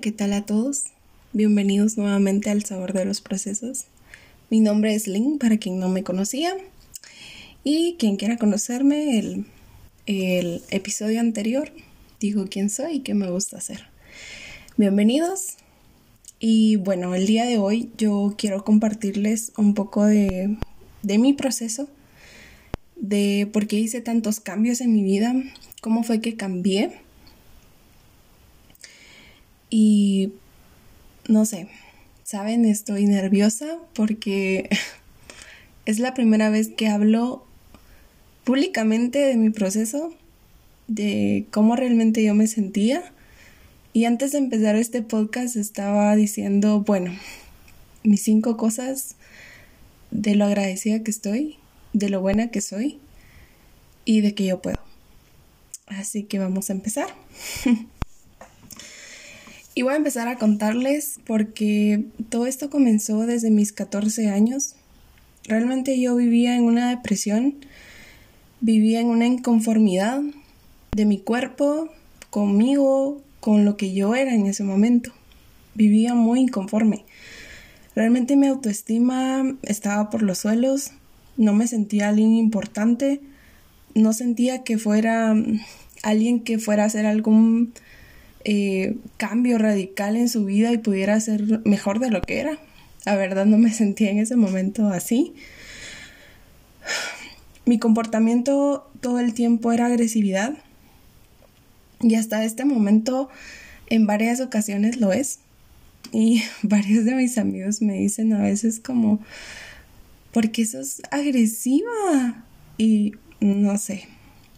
[0.00, 0.84] ¿qué tal a todos?
[1.32, 3.86] Bienvenidos nuevamente al Sabor de los Procesos.
[4.50, 6.54] Mi nombre es Lynn, para quien no me conocía.
[7.64, 9.46] Y quien quiera conocerme, el,
[10.04, 11.72] el episodio anterior,
[12.20, 13.86] digo quién soy y qué me gusta hacer.
[14.76, 15.56] Bienvenidos.
[16.40, 20.58] Y bueno, el día de hoy yo quiero compartirles un poco de,
[21.02, 21.88] de mi proceso,
[22.96, 25.34] de por qué hice tantos cambios en mi vida,
[25.80, 27.05] cómo fue que cambié
[29.70, 30.32] y
[31.28, 31.68] no sé,
[32.24, 34.68] saben, estoy nerviosa porque
[35.86, 37.46] es la primera vez que hablo
[38.44, 40.14] públicamente de mi proceso,
[40.86, 43.12] de cómo realmente yo me sentía.
[43.92, 47.12] Y antes de empezar este podcast estaba diciendo, bueno,
[48.02, 49.16] mis cinco cosas
[50.10, 51.56] de lo agradecida que estoy,
[51.92, 53.00] de lo buena que soy
[54.04, 54.78] y de que yo puedo.
[55.86, 57.08] Así que vamos a empezar.
[59.78, 64.74] Y voy a empezar a contarles porque todo esto comenzó desde mis 14 años.
[65.44, 67.56] Realmente yo vivía en una depresión,
[68.62, 70.22] vivía en una inconformidad
[70.92, 71.90] de mi cuerpo,
[72.30, 75.12] conmigo, con lo que yo era en ese momento.
[75.74, 77.04] Vivía muy inconforme.
[77.94, 80.92] Realmente mi autoestima estaba por los suelos,
[81.36, 83.20] no me sentía alguien importante,
[83.94, 85.34] no sentía que fuera
[86.02, 87.74] alguien que fuera a hacer algún
[88.48, 92.58] eh, cambio radical en su vida y pudiera ser mejor de lo que era.
[93.04, 95.34] La verdad no me sentía en ese momento así.
[97.64, 100.54] Mi comportamiento todo el tiempo era agresividad
[102.00, 103.28] y hasta este momento
[103.88, 105.40] en varias ocasiones lo es.
[106.12, 109.18] Y varios de mis amigos me dicen a veces como,
[110.30, 112.44] ¿por qué sos agresiva?
[112.78, 114.06] Y no sé,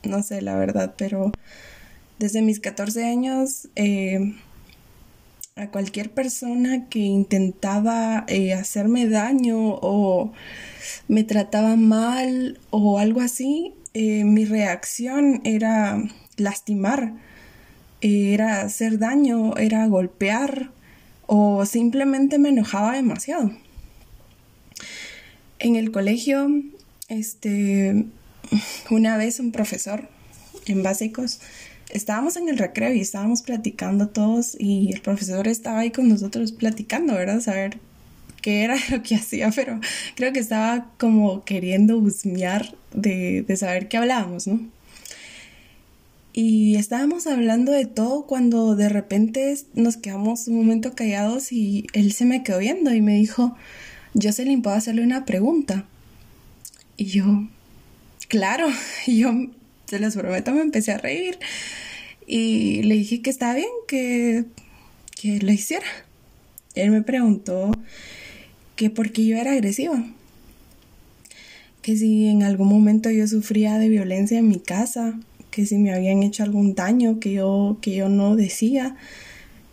[0.02, 1.32] no sé la verdad, pero
[2.18, 4.34] desde mis 14 años, eh,
[5.56, 10.32] a cualquier persona que intentaba eh, hacerme daño o
[11.08, 16.02] me trataba mal o algo así, eh, mi reacción era
[16.36, 17.14] lastimar,
[18.00, 20.70] era hacer daño, era golpear
[21.26, 23.50] o simplemente me enojaba demasiado.
[25.58, 26.48] En el colegio,
[27.08, 28.06] este,
[28.90, 30.08] una vez un profesor
[30.66, 31.40] en básicos
[31.90, 36.52] estábamos en el recreo y estábamos platicando todos y el profesor estaba ahí con nosotros
[36.52, 37.40] platicando, ¿verdad?
[37.40, 37.78] Saber
[38.42, 39.80] qué era lo que hacía, pero
[40.14, 44.60] creo que estaba como queriendo husmear de, de saber qué hablábamos, ¿no?
[46.32, 52.12] Y estábamos hablando de todo cuando de repente nos quedamos un momento callados y él
[52.12, 53.56] se me quedó viendo y me dijo,
[54.14, 55.86] yo se le puedo hacerle una pregunta.
[56.96, 57.48] Y yo,
[58.28, 58.68] claro,
[59.06, 59.32] y yo
[59.88, 61.38] se los prometo, me empecé a reír
[62.26, 64.44] y le dije que estaba bien, que,
[65.20, 65.86] que lo hiciera.
[66.74, 67.72] Él me preguntó
[68.76, 70.04] que por qué yo era agresiva,
[71.80, 75.18] que si en algún momento yo sufría de violencia en mi casa,
[75.50, 78.94] que si me habían hecho algún daño que yo, que yo no decía,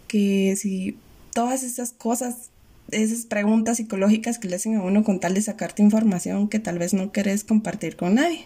[0.07, 0.97] que si
[1.33, 2.51] todas esas cosas,
[2.89, 6.79] esas preguntas psicológicas que le hacen a uno con tal de sacarte información que tal
[6.79, 8.45] vez no querés compartir con nadie.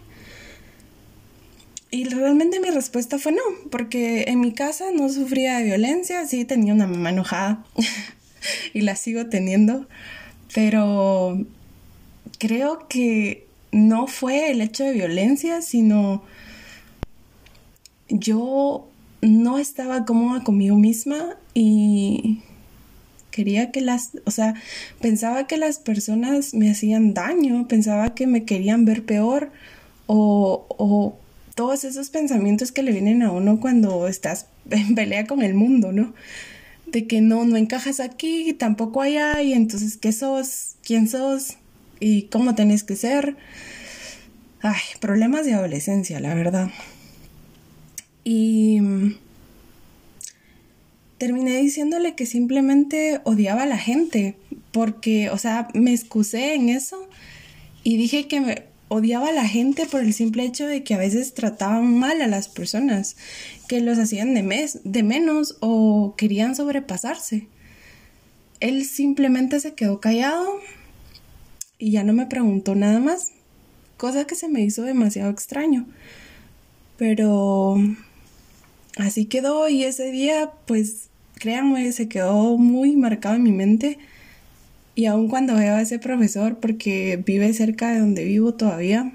[1.92, 3.42] Y realmente mi respuesta fue no,
[3.72, 7.66] porque en mi casa no sufría de violencia, sí tenía una mamá enojada
[8.74, 9.88] y la sigo teniendo,
[10.54, 11.44] pero
[12.38, 16.24] creo que no fue el hecho de violencia, sino
[18.08, 18.88] yo
[19.22, 22.42] no estaba cómoda conmigo misma y
[23.32, 24.54] quería que las, o sea,
[25.02, 29.52] pensaba que las personas me hacían daño, pensaba que me querían ver peor
[30.08, 31.18] o, o
[31.60, 35.92] todos esos pensamientos que le vienen a uno cuando estás en pelea con el mundo,
[35.92, 36.14] ¿no?
[36.88, 40.78] De que no, no encajas aquí, tampoco allá, y entonces, ¿qué sos?
[40.84, 41.58] ¿Quién sos?
[42.00, 43.36] ¿Y cómo tenés que ser?
[44.62, 46.72] Ay, problemas de adolescencia, la verdad.
[48.24, 48.80] Y
[51.18, 54.38] terminé diciéndole que simplemente odiaba a la gente,
[54.72, 57.10] porque, o sea, me excusé en eso
[57.84, 60.98] y dije que me, odiaba a la gente por el simple hecho de que a
[60.98, 63.16] veces trataban mal a las personas,
[63.68, 67.48] que los hacían de, mes, de menos o querían sobrepasarse.
[68.60, 70.60] Él simplemente se quedó callado
[71.78, 73.32] y ya no me preguntó nada más,
[73.96, 75.86] cosa que se me hizo demasiado extraño.
[76.98, 77.78] Pero
[78.98, 84.00] así quedó y ese día, pues créanme, se quedó muy marcado en mi mente
[84.96, 89.14] y aun cuando veo a ese profesor, porque vive cerca de donde vivo todavía,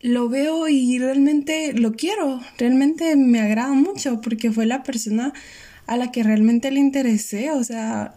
[0.00, 5.32] lo veo y realmente lo quiero, realmente me agrada mucho porque fue la persona
[5.86, 8.14] a la que realmente le interesé, o sea,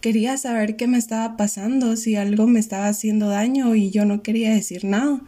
[0.00, 4.22] quería saber qué me estaba pasando, si algo me estaba haciendo daño y yo no
[4.22, 5.20] quería decir nada.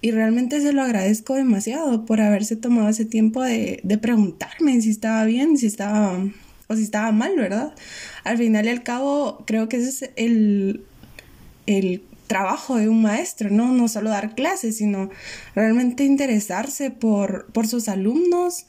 [0.00, 4.90] Y realmente se lo agradezco demasiado por haberse tomado ese tiempo de, de preguntarme si
[4.90, 6.18] estaba bien, si estaba
[6.66, 7.74] o si estaba mal, ¿verdad?
[8.24, 10.84] Al final y al cabo, creo que ese es el,
[11.66, 13.72] el trabajo de un maestro, ¿no?
[13.72, 15.10] No solo dar clases, sino
[15.54, 18.66] realmente interesarse por, por sus alumnos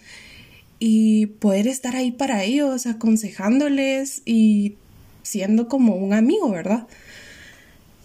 [0.79, 4.75] y poder estar ahí para ellos, aconsejándoles y
[5.23, 6.87] siendo como un amigo, ¿verdad?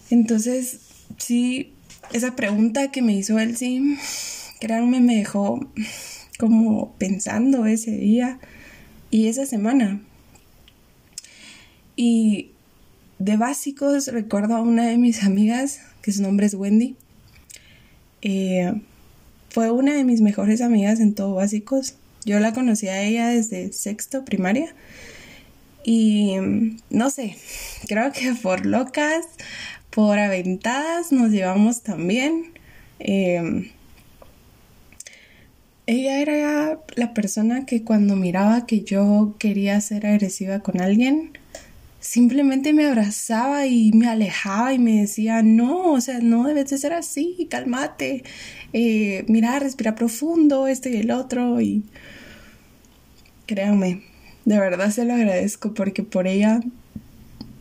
[0.09, 0.79] Entonces,
[1.17, 1.73] sí,
[2.13, 3.97] esa pregunta que me hizo él, sí,
[4.59, 5.59] créanme, me dejó
[6.39, 8.39] como pensando ese día
[9.09, 10.01] y esa semana.
[12.03, 12.49] Y
[13.19, 16.95] de básicos recuerdo a una de mis amigas, que su nombre es Wendy.
[18.23, 18.73] Eh,
[19.49, 21.93] fue una de mis mejores amigas en todo básicos.
[22.25, 24.73] Yo la conocí a ella desde sexto primaria.
[25.83, 26.37] Y
[26.89, 27.35] no sé,
[27.87, 29.23] creo que por locas,
[29.91, 32.45] por aventadas nos llevamos también.
[32.97, 33.71] Eh,
[35.85, 41.37] ella era la persona que cuando miraba que yo quería ser agresiva con alguien,
[42.01, 46.77] simplemente me abrazaba y me alejaba y me decía, no, o sea, no debes de
[46.77, 48.23] ser así, cálmate,
[48.73, 51.83] eh, mira, respira profundo, esto y el otro, y
[53.45, 54.01] créanme,
[54.45, 56.59] de verdad se lo agradezco porque por ella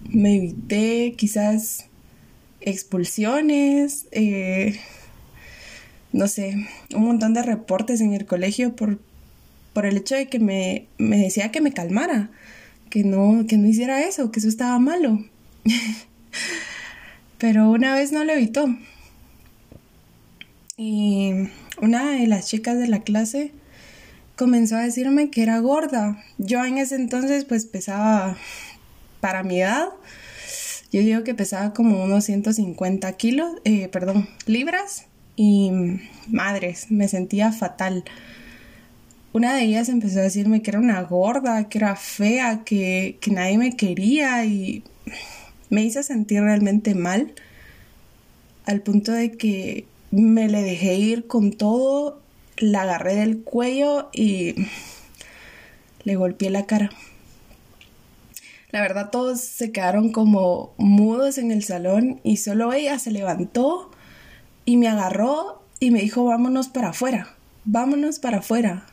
[0.08, 1.86] me evité quizás
[2.62, 4.80] expulsiones, eh,
[6.12, 8.98] no sé, un montón de reportes en el colegio por,
[9.74, 12.30] por el hecho de que me, me decía que me calmara,
[12.90, 15.24] que no, que no hiciera eso, que eso estaba malo.
[17.38, 18.68] Pero una vez no lo evitó.
[20.76, 21.32] Y
[21.80, 23.52] una de las chicas de la clase
[24.36, 26.22] comenzó a decirme que era gorda.
[26.38, 28.36] Yo en ese entonces pues pesaba
[29.20, 29.88] para mi edad.
[30.92, 35.06] Yo digo que pesaba como unos 150 kilos, eh, perdón, libras
[35.36, 35.70] y
[36.28, 38.04] madres, me sentía fatal.
[39.32, 43.30] Una de ellas empezó a decirme que era una gorda, que era fea, que, que
[43.30, 44.82] nadie me quería y
[45.68, 47.32] me hizo sentir realmente mal
[48.66, 52.20] al punto de que me le dejé ir con todo,
[52.56, 54.54] la agarré del cuello y
[56.04, 56.90] le golpeé la cara.
[58.70, 63.90] La verdad todos se quedaron como mudos en el salón y solo ella se levantó
[64.64, 67.34] y me agarró y me dijo, vámonos para afuera,
[67.64, 68.86] vámonos para afuera.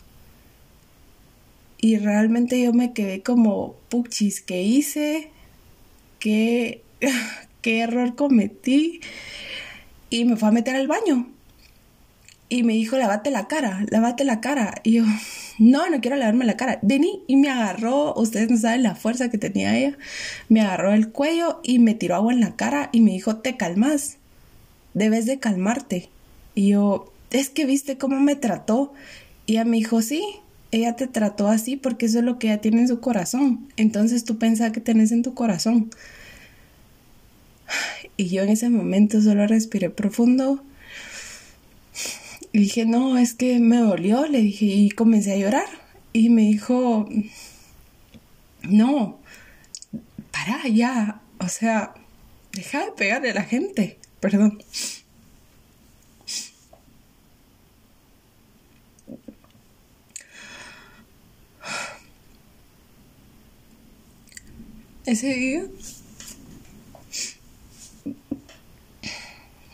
[1.80, 5.30] Y realmente yo me quedé como, puchis, ¿qué hice?
[6.20, 6.82] ¿Qué,
[7.62, 9.02] qué error cometí?
[10.10, 11.28] Y me fue a meter al baño.
[12.50, 14.76] Y me dijo, lávate la cara, lávate la cara.
[14.84, 15.04] Y yo,
[15.60, 16.80] no, no quiero lavarme la cara.
[16.82, 19.98] Vení y me agarró, ustedes no saben la fuerza que tenía ella.
[20.50, 23.58] Me agarró el cuello y me tiró agua en la cara y me dijo, te
[23.58, 24.18] calmas
[24.98, 26.10] debes de calmarte.
[26.56, 28.94] Y yo, es que viste cómo me trató.
[29.46, 30.24] Y ella me dijo, sí,
[30.72, 33.68] ella te trató así porque eso es lo que ella tiene en su corazón.
[33.78, 35.90] Entonces tú pensás que tenés en tu corazón.
[38.18, 40.64] Y yo en ese momento solo respiré profundo.
[42.52, 44.26] Y dije, no, es que me dolió.
[44.26, 45.68] Le dije, y comencé a llorar.
[46.14, 47.08] Y me dijo,
[48.64, 49.20] no,
[50.32, 51.22] para ya.
[51.40, 51.94] O sea,
[52.54, 54.00] deja de pegarle a la gente.
[54.20, 54.64] Perdón.
[65.08, 65.66] Ese día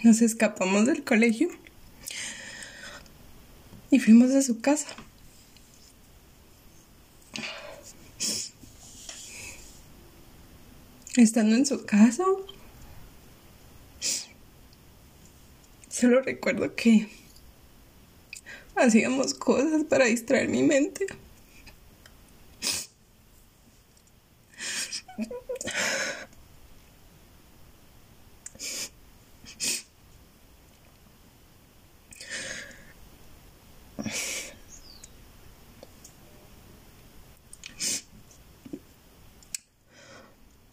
[0.04, 1.50] nos escapamos del colegio
[3.90, 4.90] y fuimos a su casa.
[11.18, 12.26] Estando en su casa,
[15.90, 17.08] Solo recuerdo que
[18.76, 21.08] hacíamos cosas para distraer mi mente.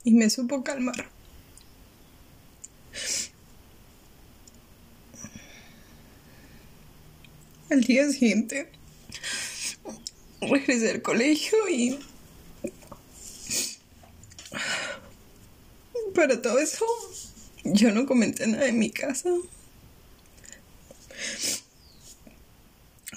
[0.03, 1.09] Y me supo calmar.
[7.71, 8.73] Al día siguiente
[10.41, 11.99] regresé al colegio y
[16.15, 16.87] para todo eso
[17.65, 19.31] yo no comenté nada en mi casa.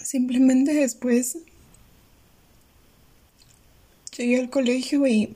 [0.03, 1.37] Simplemente después
[4.15, 5.35] llegué al colegio y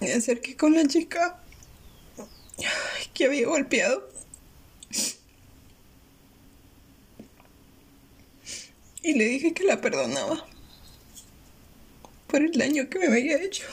[0.00, 1.40] me acerqué con la chica
[3.14, 4.08] que había golpeado.
[9.02, 10.44] Y le dije que la perdonaba
[12.26, 13.64] por el daño que me había hecho.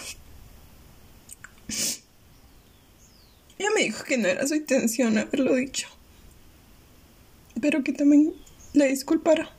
[3.64, 5.88] Ella me dijo que no era su intención haberlo dicho,
[7.62, 8.34] pero que también
[8.74, 9.50] la disculpara.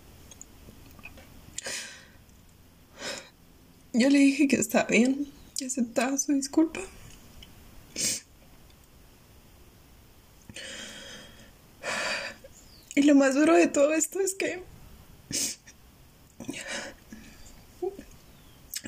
[3.94, 6.80] Yo le dije que estaba bien, que aceptaba su disculpa.
[12.94, 14.62] Y lo más duro de todo esto es que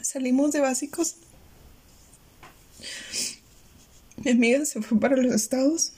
[0.03, 1.17] salimos de básicos.
[4.25, 5.93] Mi amiga se fue para los estados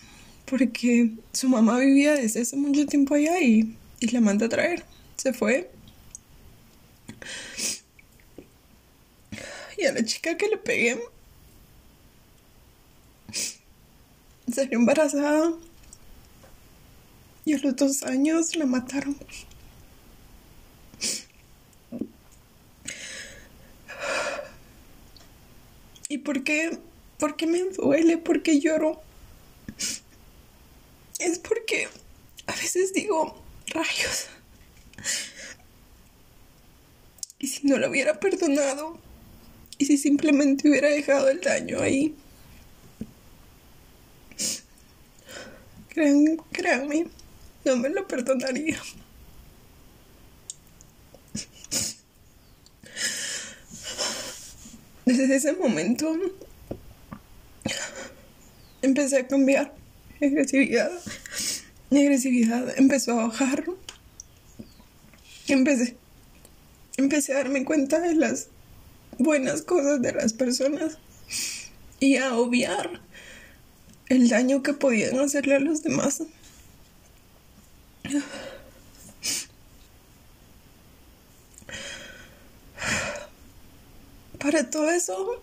[0.46, 4.84] porque su mamá vivía desde hace mucho tiempo allá y, y la manda a traer.
[5.16, 5.70] Se fue.
[9.76, 10.98] Y a la chica que le pegué
[14.52, 15.52] salió embarazada
[17.44, 19.16] y a los dos años la mataron.
[26.08, 26.78] ¿Y por qué?
[27.18, 28.16] ¿Por qué me duele?
[28.18, 29.02] ¿Por qué lloro?
[31.18, 31.88] Es porque
[32.46, 34.26] a veces digo, rayos.
[37.40, 38.98] ¿Y si no lo hubiera perdonado?
[39.78, 42.14] ¿Y si simplemente hubiera dejado el daño ahí?
[46.52, 47.08] Créanme,
[47.64, 48.80] no me lo perdonaría.
[55.04, 56.16] Desde ese momento
[58.82, 59.74] empecé a cambiar.
[60.20, 60.90] Agresividad.
[61.90, 63.64] Mi agresividad empezó a bajar.
[65.46, 65.96] Empecé,
[66.96, 68.48] empecé a darme cuenta de las
[69.18, 70.98] buenas cosas de las personas
[72.00, 73.00] y a obviar
[74.08, 76.22] el daño que podían hacerle a los demás.
[84.38, 85.42] Para todo eso,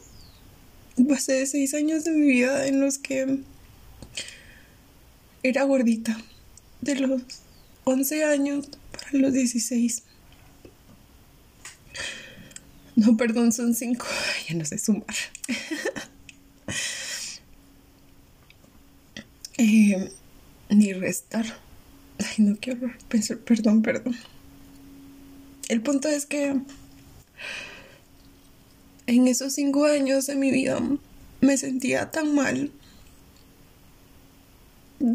[1.03, 3.39] pasé seis años de mi vida en los que
[5.43, 6.17] era gordita,
[6.81, 7.21] de los
[7.83, 10.03] 11 años para los 16.
[12.95, 14.05] No, perdón, son 5,
[14.47, 15.03] ya no sé sumar.
[19.57, 20.11] eh,
[20.69, 21.45] ni restar.
[22.17, 24.15] Ay, no quiero pensar, perdón, perdón.
[25.67, 26.55] El punto es que
[29.07, 30.79] en esos cinco años de mi vida
[31.41, 32.71] me sentía tan mal,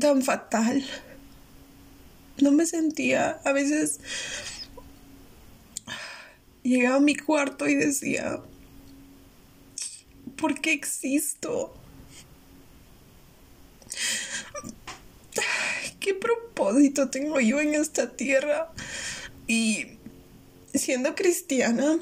[0.01, 0.85] tan fatal.
[2.41, 4.01] No me sentía, a veces
[6.63, 8.41] llegaba a mi cuarto y decía,
[10.37, 11.75] ¿por qué existo?
[15.99, 18.73] ¿Qué propósito tengo yo en esta tierra?
[19.47, 19.99] Y
[20.73, 21.99] siendo cristiana,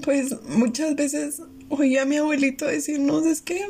[0.00, 3.66] pues muchas veces oía a mi abuelito decirnos es que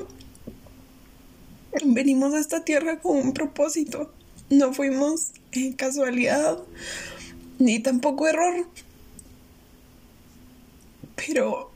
[1.84, 4.12] venimos a esta tierra con un propósito.
[4.50, 6.58] No fuimos en casualidad
[7.58, 8.66] ni tampoco error.
[11.16, 11.72] Pero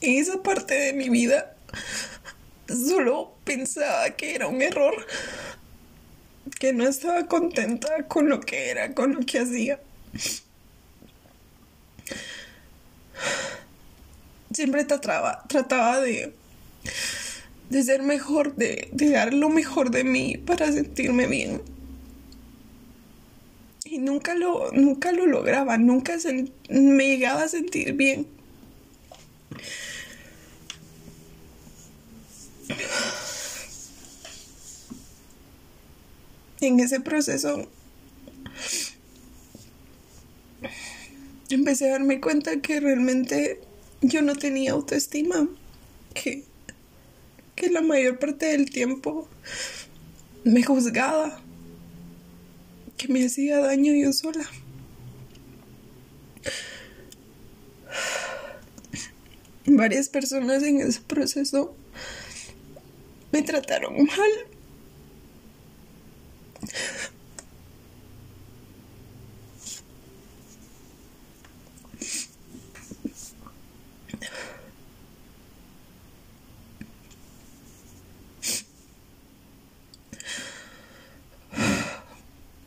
[0.00, 1.56] esa parte de mi vida
[2.68, 4.94] solo pensaba que era un error,
[6.58, 9.80] que no estaba contenta con lo que era, con lo que hacía.
[14.52, 16.32] Siempre trataba, trataba de,
[17.68, 21.62] de ser mejor, de, de dar lo mejor de mí para sentirme bien.
[23.84, 26.16] Y nunca lo, nunca lo lograba, nunca
[26.68, 28.26] me llegaba a sentir bien.
[36.60, 37.68] En ese proceso
[41.50, 43.60] empecé a darme cuenta que realmente
[44.02, 45.48] yo no tenía autoestima,
[46.14, 46.44] que,
[47.54, 49.28] que la mayor parte del tiempo
[50.44, 51.40] me juzgaba,
[52.96, 54.48] que me hacía daño yo sola.
[59.66, 61.76] Varias personas en ese proceso
[63.36, 64.30] me trataron mal.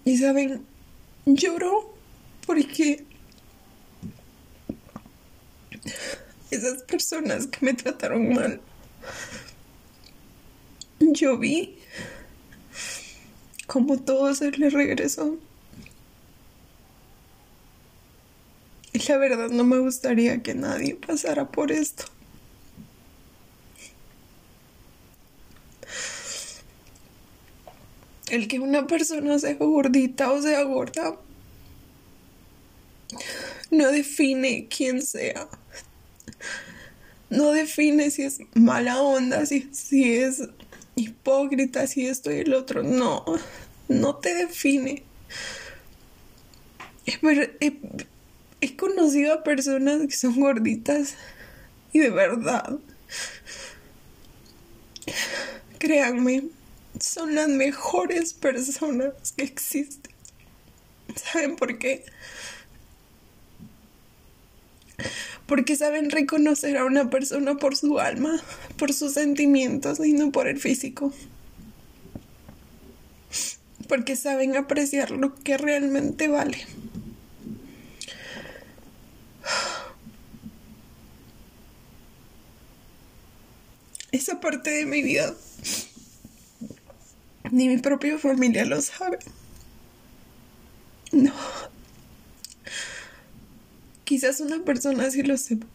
[0.05, 0.65] Y saben,
[1.25, 1.95] lloro
[2.45, 3.05] porque
[6.51, 8.61] esas personas que me trataron mal,
[11.19, 11.77] yo vi
[13.67, 15.37] como todo se le regresó.
[18.93, 22.05] Y la verdad no me gustaría que nadie pasara por esto.
[28.29, 31.17] El que una persona sea gordita o sea gorda
[33.71, 35.47] no define quién sea.
[37.29, 40.41] No define si es mala onda, si, si es
[40.99, 42.83] hipócrita, si esto y el otro.
[42.83, 43.25] No,
[43.87, 45.03] no te define.
[47.05, 47.79] He,
[48.61, 51.15] he conocido a personas que son gorditas
[51.91, 52.77] y de verdad,
[55.79, 56.43] créanme,
[56.99, 60.11] son las mejores personas que existen.
[61.15, 62.05] ¿Saben por qué?
[65.49, 68.39] Porque saben reconocer a una persona por su alma,
[68.77, 71.11] por sus sentimientos y no por el físico.
[73.87, 76.65] Porque saben apreciar lo que realmente vale.
[84.11, 85.35] Esa parte de mi vida
[87.51, 89.19] ni mi propia familia lo sabe.
[91.11, 91.33] No.
[94.09, 95.67] Quizás una persona sí lo sepa.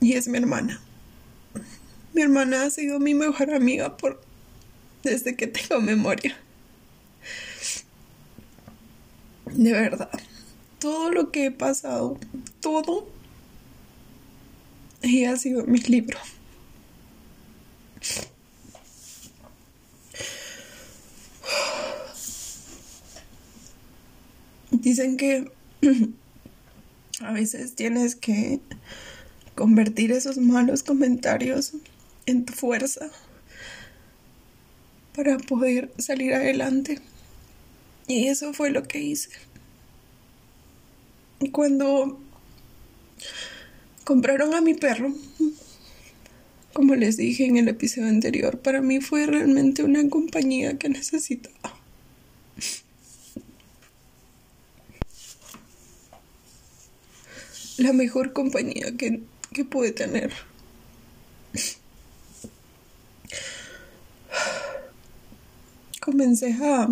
[0.00, 0.80] Y es mi hermana.
[2.14, 4.22] Mi hermana ha sido mi mejor amiga por
[5.02, 6.34] desde que tengo memoria.
[9.52, 10.08] De verdad.
[10.78, 12.18] Todo lo que he pasado,
[12.60, 13.06] todo,
[15.02, 16.18] ella ha sido mi libro.
[24.70, 25.52] Dicen que
[27.20, 28.60] a veces tienes que
[29.54, 31.72] convertir esos malos comentarios
[32.26, 33.10] en tu fuerza
[35.14, 37.00] para poder salir adelante.
[38.06, 39.30] Y eso fue lo que hice.
[41.52, 42.20] Cuando
[44.04, 45.14] compraron a mi perro,
[46.72, 51.83] como les dije en el episodio anterior, para mí fue realmente una compañía que necesitaba.
[57.76, 59.20] La mejor compañía que,
[59.52, 60.32] que pude tener.
[66.00, 66.88] Comencé a,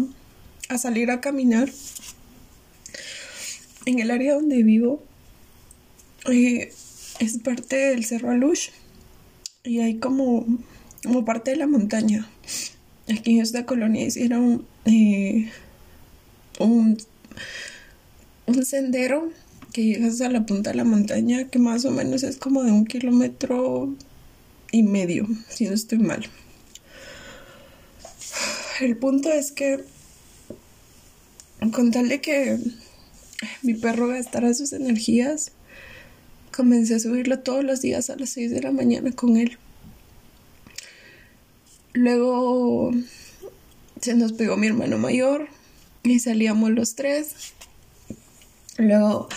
[0.68, 1.70] a salir a caminar
[3.84, 5.02] en el área donde vivo.
[6.30, 6.72] Eh,
[7.18, 8.70] es parte del Cerro Alush
[9.64, 10.46] y hay como,
[11.02, 12.28] como parte de la montaña.
[13.08, 15.50] Aquí en esta colonia hicieron eh,
[16.58, 16.96] un,
[18.46, 19.30] un sendero
[19.72, 22.72] que llegas a la punta de la montaña, que más o menos es como de
[22.72, 23.94] un kilómetro
[24.70, 26.24] y medio, si no estoy mal.
[28.80, 29.80] El punto es que,
[31.72, 32.58] con tal de que
[33.62, 35.52] mi perro gastara sus energías,
[36.54, 39.58] comencé a subirlo todos los días a las 6 de la mañana con él.
[41.94, 42.92] Luego
[44.00, 45.48] se nos pegó mi hermano mayor
[46.02, 47.52] y salíamos los tres
[48.78, 49.28] Luego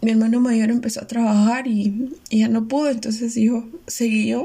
[0.00, 4.44] mi hermano mayor empezó a trabajar y, ya no pudo, entonces yo seguí yo.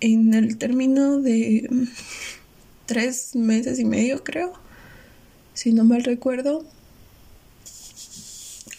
[0.00, 1.68] En el término de
[2.86, 4.52] tres meses y medio, creo,
[5.54, 6.64] si no mal recuerdo,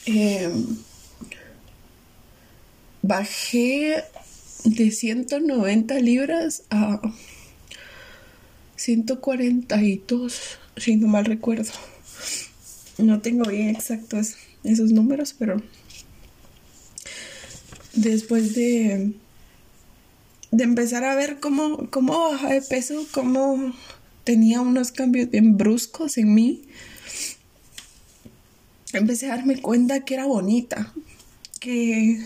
[0.06, 0.78] em,
[3.02, 4.04] bajé
[4.63, 7.02] de 190 libras a
[8.76, 11.72] 142, si no mal recuerdo.
[13.02, 15.62] No tengo bien exactos esos números, pero
[17.94, 19.14] después de,
[20.52, 23.74] de empezar a ver cómo, cómo bajaba de peso, cómo
[24.24, 26.62] tenía unos cambios bien bruscos en mí,
[28.94, 30.94] empecé a darme cuenta que era bonita,
[31.60, 32.24] que,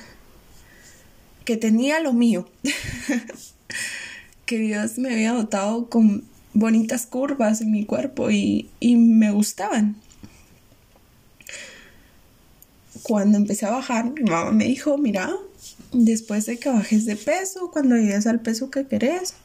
[1.45, 2.49] que tenía lo mío,
[4.45, 9.95] que Dios me había dotado con bonitas curvas en mi cuerpo y, y me gustaban
[13.07, 15.31] cuando empecé a bajar, mi mamá me dijo, mira,
[15.91, 19.35] después de que bajes de peso, cuando llegues al peso que querés,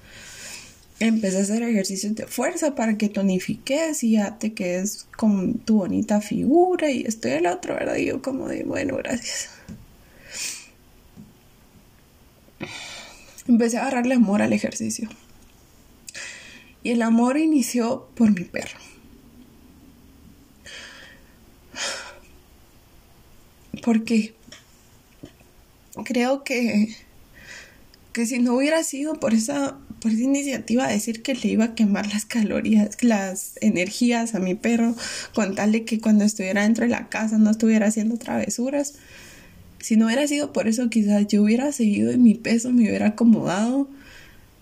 [0.98, 5.76] empecé a hacer ejercicios de fuerza para que tonifiques y ya te quedes con tu
[5.76, 7.96] bonita figura y estoy el otro, ¿verdad?
[7.96, 9.50] Y yo como de, bueno, gracias.
[13.46, 15.06] Empecé a agarrarle amor al ejercicio.
[16.82, 18.78] Y el amor inició por mi perro.
[23.82, 24.34] Porque
[26.04, 26.94] creo que,
[28.12, 31.64] que si no hubiera sido por esa, por esa iniciativa de decir que le iba
[31.64, 34.94] a quemar las calorías, las energías a mi perro,
[35.34, 38.94] con tal de que cuando estuviera dentro de la casa no estuviera haciendo travesuras,
[39.80, 43.08] si no hubiera sido por eso, quizás yo hubiera seguido en mi peso, me hubiera
[43.08, 43.88] acomodado,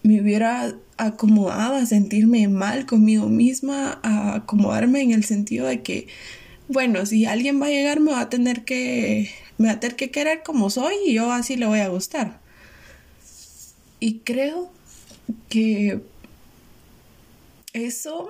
[0.02, 6.06] me hubiera acomodado a sentirme mal conmigo misma, a acomodarme en el sentido de que,
[6.68, 9.96] bueno, si alguien va a llegar me va a tener que, me va a tener
[9.96, 12.40] que querer como soy y yo así le voy a gustar.
[14.00, 14.70] Y creo
[15.48, 16.00] que
[17.72, 18.28] eso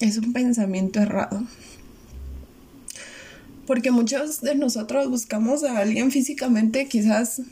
[0.00, 1.46] es un pensamiento errado.
[3.66, 7.42] Porque muchos de nosotros buscamos a alguien físicamente quizás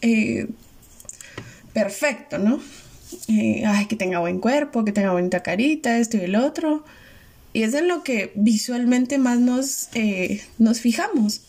[0.00, 0.48] eh,
[1.72, 2.60] perfecto, ¿no?
[3.28, 6.84] Eh, ay, que tenga buen cuerpo, que tenga bonita carita, esto y el otro.
[7.52, 11.42] Y es en lo que visualmente más nos, eh, nos fijamos.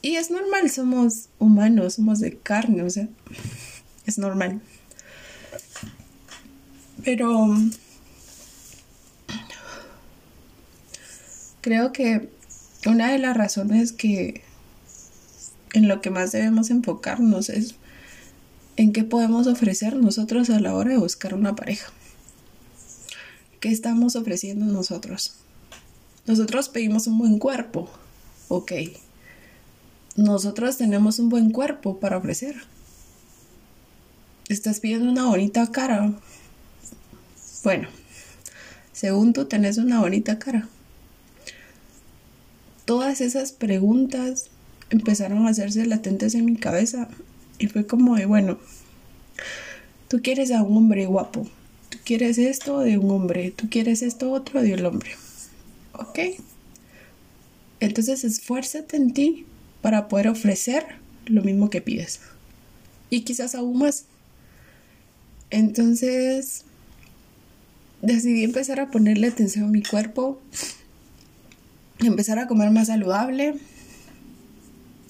[0.00, 3.08] Y es normal, somos humanos, somos de carne, o sea,
[4.06, 4.60] es normal.
[7.04, 7.56] Pero
[11.60, 12.28] creo que
[12.86, 14.42] una de las razones que
[15.72, 17.74] en lo que más debemos enfocarnos es
[18.76, 21.92] en qué podemos ofrecer nosotros a la hora de buscar una pareja.
[23.64, 25.36] ¿Qué estamos ofreciendo nosotros?
[26.26, 27.88] Nosotros pedimos un buen cuerpo,
[28.48, 28.72] ok.
[30.16, 32.56] Nosotros tenemos un buen cuerpo para ofrecer.
[34.50, 36.12] Estás pidiendo una bonita cara.
[37.62, 37.88] Bueno,
[38.92, 40.68] según tú tenés una bonita cara
[42.84, 44.50] todas esas preguntas
[44.90, 47.08] empezaron a hacerse latentes en mi cabeza
[47.58, 48.58] y fue como de, bueno,
[50.08, 51.48] tú quieres a un hombre guapo,
[52.04, 55.10] quieres esto de un hombre, tú quieres esto otro de un hombre,
[55.92, 56.18] ¿ok?
[57.80, 59.46] Entonces esfuérzate en ti
[59.82, 60.84] para poder ofrecer
[61.26, 62.20] lo mismo que pides
[63.10, 64.06] y quizás aún más.
[65.50, 66.64] Entonces
[68.02, 70.40] decidí empezar a ponerle atención a mi cuerpo,
[72.00, 73.54] empezar a comer más saludable,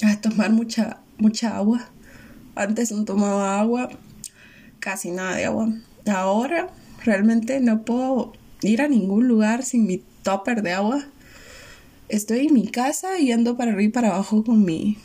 [0.03, 1.89] a tomar mucha, mucha agua.
[2.55, 3.91] Antes no tomaba agua,
[4.81, 5.73] casi nada de agua.
[6.07, 6.71] Ahora
[7.05, 11.05] realmente no puedo ir a ningún lugar sin mi topper de agua.
[12.09, 14.99] Estoy en mi casa y ando para arriba y para abajo con mi,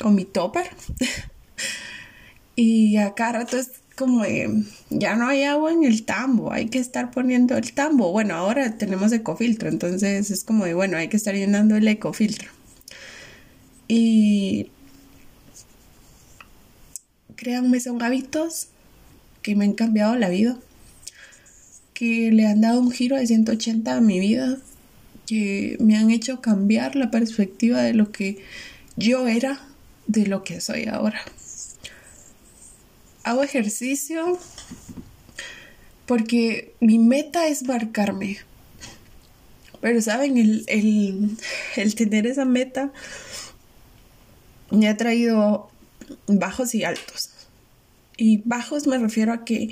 [0.00, 0.68] con mi topper.
[2.56, 4.24] y acá rato es como
[4.90, 8.12] ya no hay agua en el tambo, hay que estar poniendo el tambo.
[8.12, 12.50] Bueno, ahora tenemos ecofiltro, entonces es como de, bueno, hay que estar llenando el ecofiltro.
[13.88, 14.70] Y
[17.36, 18.68] créanme, son hábitos
[19.40, 20.58] que me han cambiado la vida,
[21.98, 24.58] que le han dado un giro de 180 a mi vida,
[25.26, 28.38] que me han hecho cambiar la perspectiva de lo que
[28.96, 29.60] yo era,
[30.06, 31.20] de lo que soy ahora
[33.26, 34.38] hago ejercicio
[36.06, 38.38] porque mi meta es marcarme.
[39.80, 42.92] Pero saben, el, tener esa meta
[44.70, 45.68] me ha traído
[46.28, 47.30] bajos y altos.
[48.16, 49.70] Y bajos me refiero a que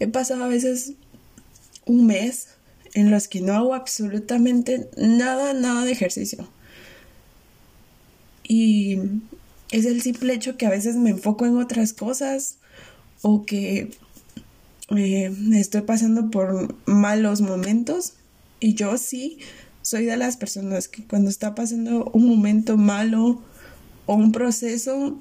[0.00, 0.94] he pasado a veces
[1.88, 2.48] un mes
[2.94, 6.48] en los que no hago absolutamente nada, nada de ejercicio.
[8.44, 8.98] Y
[9.70, 12.58] es el simple hecho que a veces me enfoco en otras cosas
[13.22, 13.90] o que
[14.96, 18.14] eh, estoy pasando por malos momentos
[18.60, 19.38] y yo sí
[19.82, 23.42] soy de las personas que cuando está pasando un momento malo
[24.06, 25.20] o un proceso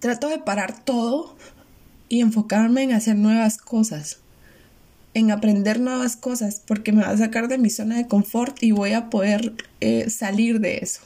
[0.00, 1.34] trato de parar todo
[2.10, 4.18] y enfocarme en hacer nuevas cosas
[5.14, 8.72] en aprender nuevas cosas porque me va a sacar de mi zona de confort y
[8.72, 11.00] voy a poder eh, salir de eso.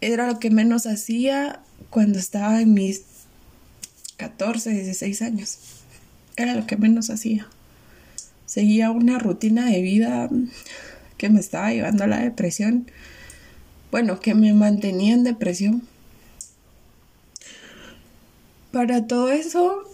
[0.00, 1.60] Era lo que menos hacía
[1.90, 3.02] cuando estaba en mis
[4.16, 5.58] 14, 16 años.
[6.36, 7.46] Era lo que menos hacía.
[8.46, 10.28] Seguía una rutina de vida
[11.16, 12.90] que me estaba llevando a la depresión.
[13.90, 15.82] Bueno, que me mantenía en depresión.
[18.72, 19.84] Para todo eso,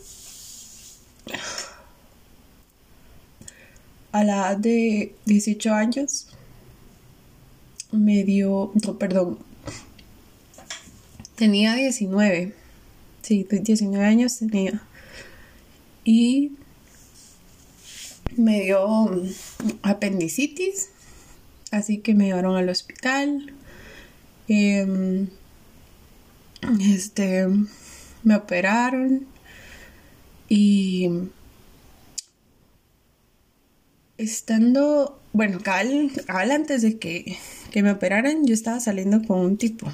[4.19, 6.29] a la edad de 18 años,
[7.93, 9.39] me dio, no, perdón,
[11.37, 12.67] tenía 19
[13.27, 14.81] Sí, 19 años tenía.
[16.05, 16.53] Y
[18.37, 19.31] me dio mm,
[19.83, 20.91] apendicitis,
[21.73, 23.53] así que me llevaron al hospital.
[24.47, 25.27] Em,
[26.81, 27.49] este,
[28.23, 29.27] me operaron
[30.49, 31.11] y
[34.19, 37.37] estando, bueno, cabal, antes de que,
[37.71, 39.87] que me operaran, yo estaba saliendo con un tipo.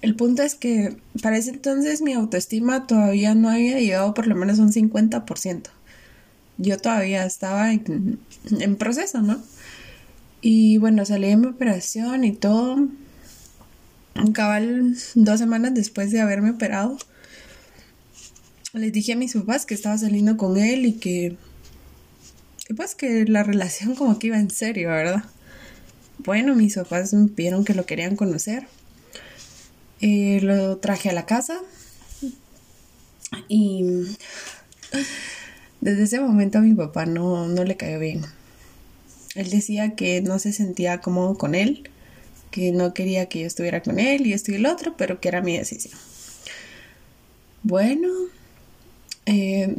[0.00, 4.36] El punto es que para ese entonces mi autoestima todavía no había llegado por lo
[4.36, 5.70] menos un 50%.
[6.58, 8.18] Yo todavía estaba en,
[8.58, 9.40] en proceso, ¿no?
[10.40, 12.88] Y bueno, salí de mi operación y todo.
[14.32, 16.96] Cabal dos semanas después de haberme operado.
[18.74, 21.36] Les dije a mis papás que estaba saliendo con él y que.
[22.76, 25.24] pues que la relación como que iba en serio, ¿verdad?
[26.18, 28.66] Bueno, mis papás me pidieron que lo querían conocer.
[30.00, 31.58] Eh, lo traje a la casa.
[33.48, 33.84] Y
[35.80, 38.22] desde ese momento a mi papá no, no le cayó bien.
[39.34, 41.88] Él decía que no se sentía cómodo con él,
[42.50, 45.28] que no quería que yo estuviera con él y esto y el otro, pero que
[45.28, 45.98] era mi decisión.
[47.62, 48.08] Bueno,
[49.28, 49.76] eh,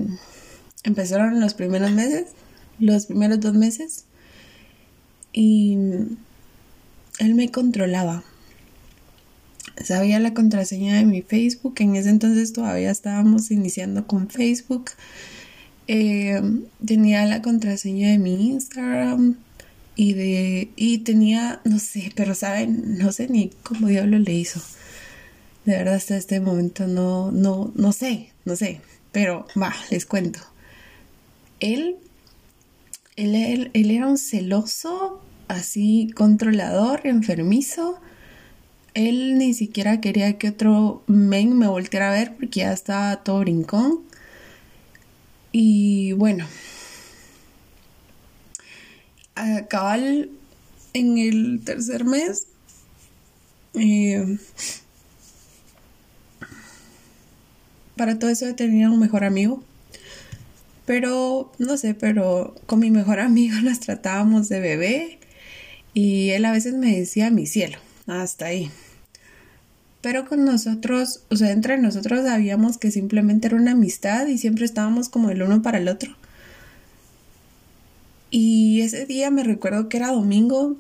[0.83, 2.25] empezaron los primeros meses,
[2.77, 4.05] los primeros dos meses,
[5.33, 5.75] y
[7.17, 8.23] él me controlaba.
[9.83, 14.91] Sabía la contraseña de mi Facebook, en ese entonces todavía estábamos iniciando con Facebook.
[15.87, 16.39] Eh,
[16.85, 19.37] tenía la contraseña de mi Instagram
[19.95, 24.61] y de y tenía no sé pero saben no sé ni cómo diablo le hizo
[25.65, 28.81] de verdad hasta este momento no no no sé no sé
[29.11, 30.39] pero va les cuento.
[31.59, 31.97] Él
[33.19, 37.99] él, él, él era un celoso así controlador enfermizo.
[38.93, 43.39] Él ni siquiera quería que otro men me volteara a ver porque ya estaba todo
[43.39, 43.99] brincón.
[45.51, 46.47] Y bueno,
[49.35, 50.29] a cabal
[50.93, 52.47] en el tercer mes,
[53.73, 54.37] eh,
[57.99, 59.61] para todo eso tenía un mejor amigo.
[60.85, 65.19] Pero, no sé, pero con mi mejor amigo nos tratábamos de bebé
[65.93, 68.71] y él a veces me decía mi cielo, hasta ahí.
[69.99, 74.63] Pero con nosotros, o sea, entre nosotros sabíamos que simplemente era una amistad y siempre
[74.63, 76.15] estábamos como el uno para el otro.
[78.31, 80.77] Y ese día me recuerdo que era domingo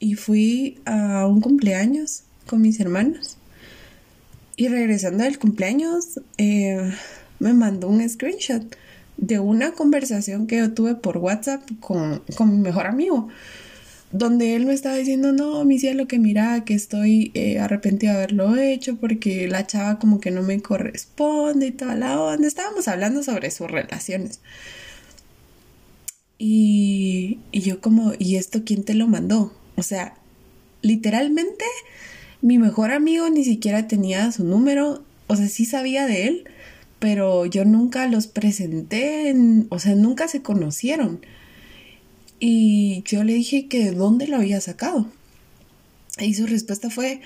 [0.00, 3.36] y fui a un cumpleaños con mis hermanos.
[4.56, 6.92] Y regresando del cumpleaños, eh,
[7.38, 8.76] me mandó un screenshot
[9.16, 13.28] de una conversación que yo tuve por WhatsApp con, con mi mejor amigo
[14.12, 18.18] donde él me estaba diciendo, no, mi cielo, que mira, que estoy eh, arrepentido de
[18.18, 22.46] haberlo hecho porque la chava como que no me corresponde y toda la onda.
[22.46, 24.40] Estábamos hablando sobre sus relaciones.
[26.38, 29.54] Y, y yo como, ¿y esto quién te lo mandó?
[29.76, 30.14] O sea,
[30.82, 31.64] literalmente
[32.42, 36.44] mi mejor amigo ni siquiera tenía su número, o sea, sí sabía de él,
[36.98, 39.34] pero yo nunca los presenté,
[39.70, 41.24] o sea, nunca se conocieron.
[42.40, 45.06] Y yo le dije que de dónde lo había sacado.
[46.18, 47.20] Y su respuesta fue,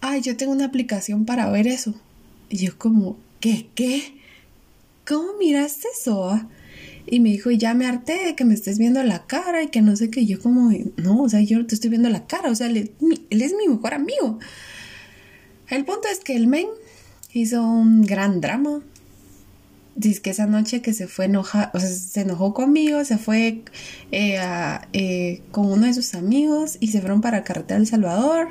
[0.00, 1.94] ay, yo tengo una aplicación para ver eso.
[2.50, 3.68] Y yo como, ¿qué?
[3.74, 4.14] ¿Qué?
[5.06, 6.40] ¿Cómo miraste eso?
[7.08, 7.14] Ah?".
[7.14, 9.82] Y me dijo, ya me harté de que me estés viendo la cara y que
[9.82, 10.26] no sé qué.
[10.26, 12.50] yo como, no, o sea, yo te estoy viendo la cara.
[12.50, 12.92] O sea, él,
[13.30, 14.38] es mi mejor amigo.
[15.68, 16.66] El punto es que el men
[17.32, 18.82] hizo un gran drama
[19.98, 23.62] dice que esa noche que se fue enoja, o sea, se enojó conmigo, se fue
[24.12, 24.38] eh,
[24.92, 28.48] eh, con uno de sus amigos y se fueron para Carretera El Salvador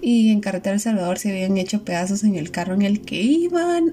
[0.00, 3.20] y en Carretera El Salvador se habían hecho pedazos en el carro en el que
[3.20, 3.92] iban.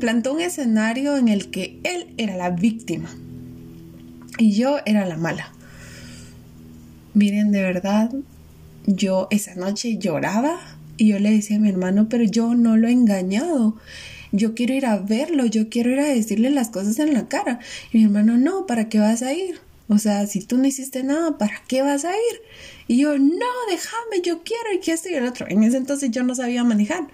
[0.00, 3.08] Plantó un escenario en el que él era la víctima
[4.38, 5.52] y yo era la mala.
[7.14, 8.10] Miren, de verdad,
[8.86, 10.58] yo esa noche lloraba
[10.96, 13.76] y yo le decía a mi hermano, pero yo no lo he engañado
[14.32, 17.60] yo quiero ir a verlo, yo quiero ir a decirle las cosas en la cara.
[17.92, 19.60] Y mi hermano, no, ¿para qué vas a ir?
[19.88, 22.40] O sea, si tú no hiciste nada, ¿para qué vas a ir?
[22.88, 25.46] Y yo, no, déjame, yo quiero y que esto y el otro.
[25.48, 27.06] En ese entonces yo no sabía manejar.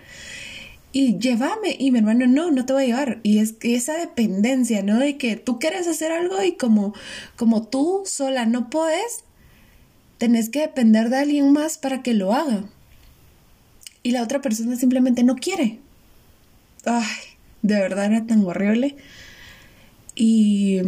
[0.92, 1.76] Y llévame.
[1.78, 3.20] Y mi hermano, no, no te voy a llevar.
[3.22, 4.98] Y es esa dependencia, ¿no?
[4.98, 6.94] De que tú quieres hacer algo y como,
[7.36, 9.24] como tú sola no puedes,
[10.18, 12.64] tenés que depender de alguien más para que lo haga.
[14.02, 15.78] Y la otra persona simplemente no quiere
[16.84, 17.16] ay,
[17.62, 18.96] de verdad era tan horrible.
[20.14, 20.80] Y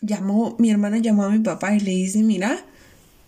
[0.00, 2.64] llamó, mi hermana llamó a mi papá y le dice, mira,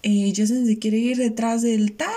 [0.03, 2.11] eh, se quiere ir detrás del tal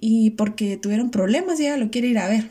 [0.00, 2.48] y porque tuvieron problemas y ella lo quiere ir a ver.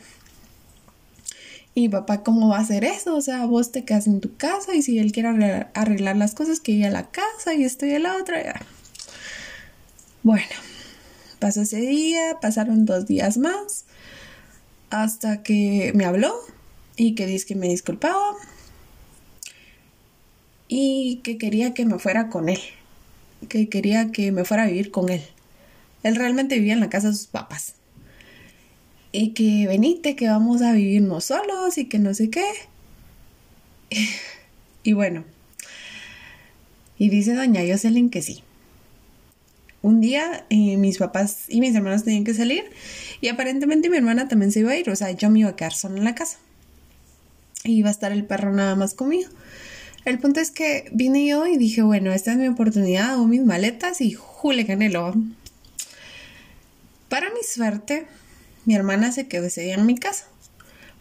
[1.73, 3.15] Y papá, ¿cómo va a hacer eso?
[3.15, 6.60] O sea, vos te quedas en tu casa y si él quiere arreglar las cosas,
[6.60, 8.65] que ir a la casa y estoy a la otra.
[10.23, 10.47] Bueno,
[11.39, 13.86] pasó ese día, pasaron dos días más
[14.89, 16.33] hasta que me habló
[16.95, 18.33] y que dice que me disculpaba.
[20.67, 22.60] y que quería que me fuera con él,
[23.47, 25.21] que quería que me fuera a vivir con él.
[26.08, 27.76] Él realmente vivía en la casa de sus papás.
[29.12, 32.46] Y que venite, que vamos a vivirnos solos y que no sé qué.
[34.84, 35.26] Y bueno,
[36.98, 38.43] y dice doña Jocelyn que sí.
[39.82, 42.63] Un día eh, mis papás y mis hermanos tenían que salir
[43.22, 45.56] y aparentemente mi hermana también se iba a ir, o sea, yo me iba a
[45.56, 46.39] quedar sola en la casa.
[47.63, 49.30] Y iba a estar el perro nada más conmigo.
[50.06, 53.43] El punto es que vine yo y dije, bueno, esta es mi oportunidad, hago mis
[53.43, 55.13] maletas y jule canelo.
[57.10, 58.08] Para mi suerte,
[58.65, 60.26] mi hermana se quedó ese día en mi casa.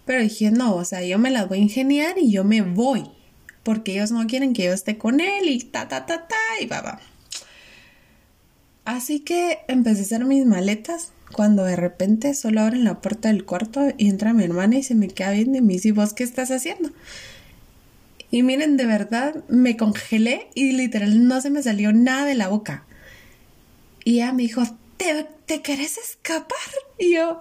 [0.05, 3.11] Pero dije, no, o sea, yo me las voy a ingeniar y yo me voy.
[3.64, 6.66] Porque ellos no quieren que yo esté con él y ta, ta, ta, ta, y
[6.66, 7.01] va, va.
[8.85, 13.45] Así que empecé a hacer mis maletas cuando de repente solo abren la puerta del
[13.45, 16.23] cuarto y entra mi hermana y se me queda viendo y me dice, ¿vos qué
[16.23, 16.92] estás haciendo?
[18.31, 22.47] Y miren, de verdad me congelé y literal no se me salió nada de la
[22.47, 22.85] boca.
[24.05, 24.62] Y ella me dijo,
[24.96, 26.59] ¿te, te querés escapar?
[26.98, 27.38] Y yo,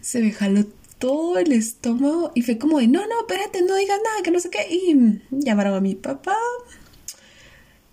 [0.00, 0.64] se me jaló
[0.98, 4.40] todo el estómago y fue como de, no, no, espérate, no digas nada, que no
[4.40, 4.66] sé qué.
[4.70, 6.36] Y llamaron a mi papá.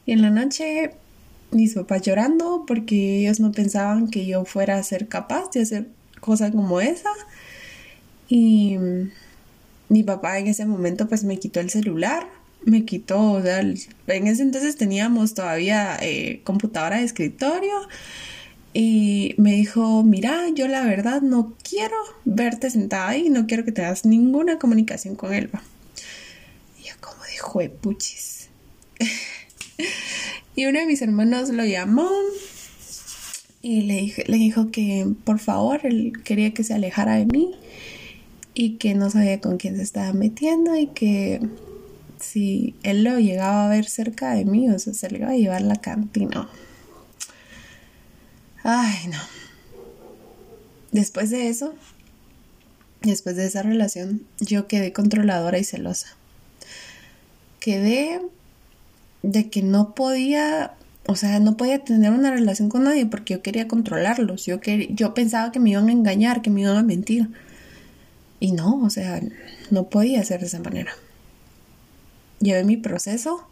[0.05, 0.91] Y en la noche
[1.53, 5.87] mis papás llorando porque ellos no pensaban que yo fuera a ser capaz de hacer
[6.19, 7.11] cosas como esa.
[8.27, 8.77] Y
[9.89, 12.27] mi papá en ese momento pues me quitó el celular,
[12.65, 17.73] me quitó, o sea, en ese entonces teníamos todavía eh, computadora de escritorio
[18.73, 21.95] y me dijo, mira, yo la verdad no quiero
[22.25, 25.61] verte sentada ahí, no quiero que te hagas ninguna comunicación con Elba.
[26.79, 28.49] Y yo como dijo, puchis.
[30.55, 32.07] Y uno de mis hermanos lo llamó
[33.63, 37.55] y le, le dijo que por favor él quería que se alejara de mí
[38.53, 41.39] y que no sabía con quién se estaba metiendo y que
[42.23, 45.35] si él lo llegaba a ver cerca de mí, o sea, se le iba a
[45.35, 46.49] llevar la cantina.
[48.63, 49.19] Ay, no.
[50.91, 51.73] Después de eso,
[53.01, 56.15] después de esa relación, yo quedé controladora y celosa.
[57.59, 58.21] Quedé
[59.21, 60.73] de que no podía,
[61.05, 64.45] o sea, no podía tener una relación con nadie porque yo quería controlarlos.
[64.45, 64.59] Yo,
[64.89, 67.29] yo pensaba que me iban a engañar, que me iban a mentir.
[68.39, 69.21] Y no, o sea,
[69.71, 70.93] no podía ser de esa manera.
[72.43, 73.47] Llevé mi proceso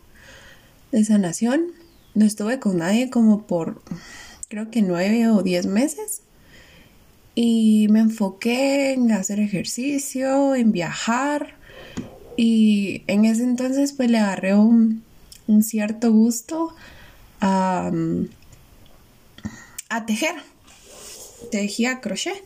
[0.91, 1.67] de sanación.
[2.13, 3.81] No estuve con nadie como por,
[4.49, 6.23] creo que nueve o diez meses.
[7.33, 11.55] Y me enfoqué en hacer ejercicio, en viajar.
[12.35, 15.03] Y en ese entonces pues le agarré un,
[15.61, 16.75] cierto gusto
[17.39, 17.91] a,
[19.87, 20.35] a tejer.
[21.49, 22.43] Tejía crochet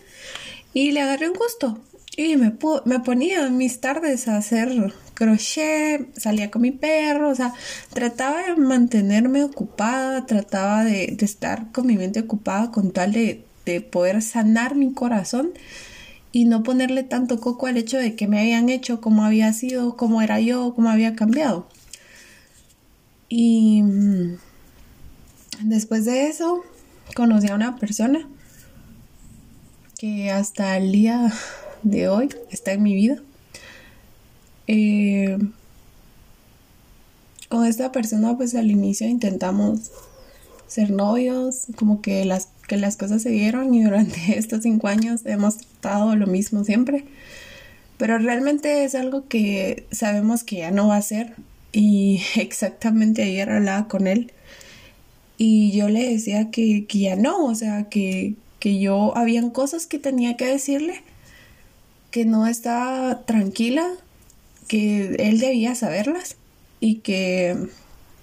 [0.75, 1.79] y le agarré un gusto.
[2.17, 2.53] Y me,
[2.85, 7.53] me ponía mis tardes a hacer crochet, salía con mi perro, o sea,
[7.93, 13.81] trataba de mantenerme ocupada, trataba de, estar con mi mente ocupada con tal de, de,
[13.81, 15.51] poder sanar mi corazón
[16.31, 19.97] y no ponerle tanto coco al hecho de que me habían hecho, cómo había sido,
[19.97, 21.67] cómo era yo, cómo había cambiado.
[23.27, 24.37] Y mm,
[25.63, 26.63] después de eso
[27.15, 28.27] conocí a una persona
[29.97, 31.31] que hasta el día
[31.85, 33.21] de hoy está en mi vida.
[34.67, 35.37] Eh,
[37.47, 39.91] con esta persona pues al inicio intentamos
[40.67, 45.21] ser novios, como que las, que las cosas se dieron y durante estos cinco años
[45.25, 47.05] hemos tratado lo mismo siempre.
[47.97, 51.35] Pero realmente es algo que sabemos que ya no va a ser
[51.71, 54.33] y exactamente ayer hablaba con él
[55.37, 59.99] y yo le decía que, ya no, o sea, que, que yo habían cosas que
[59.99, 61.03] tenía que decirle,
[62.15, 63.85] que no estaba tranquila,
[64.69, 66.37] que él debía saberlas
[66.79, 67.57] y que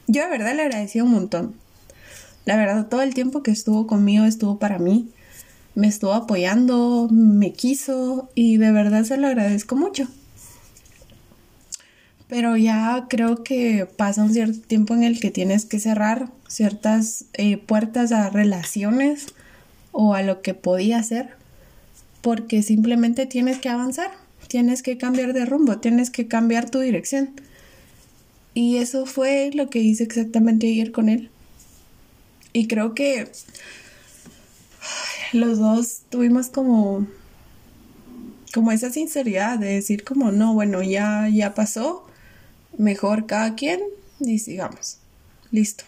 [0.07, 1.55] yo de verdad le agradecí un montón.
[2.47, 5.11] La verdad, todo el tiempo que estuvo conmigo estuvo para mí,
[5.75, 10.09] me estuvo apoyando, me quiso y de verdad se lo agradezco mucho
[12.29, 17.27] pero ya creo que pasa un cierto tiempo en el que tienes que cerrar ciertas
[17.35, 19.27] eh, puertas a relaciones
[19.91, 21.37] o a lo que podía ser,
[22.23, 24.11] porque simplemente tienes que avanzar,
[24.49, 27.35] tienes que cambiar de rumbo, tienes que cambiar tu dirección.
[28.55, 31.31] Y eso fue lo que hice exactamente ayer con él.
[32.53, 33.31] Y creo que
[35.33, 37.07] los dos tuvimos como
[38.53, 42.07] como esa sinceridad de decir como no, bueno, ya ya pasó
[42.77, 43.81] mejor cada quien
[44.21, 44.99] y sigamos.
[45.51, 45.85] Listo.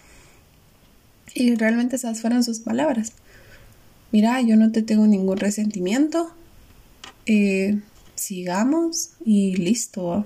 [1.35, 3.13] Y realmente esas fueron sus palabras.
[4.15, 6.33] Mira, yo no te tengo ningún resentimiento.
[7.27, 7.81] Eh,
[8.15, 10.25] sigamos y listo.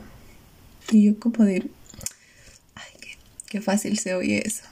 [0.90, 1.70] Y yo como de...
[3.46, 4.64] Qué fácil se oye eso.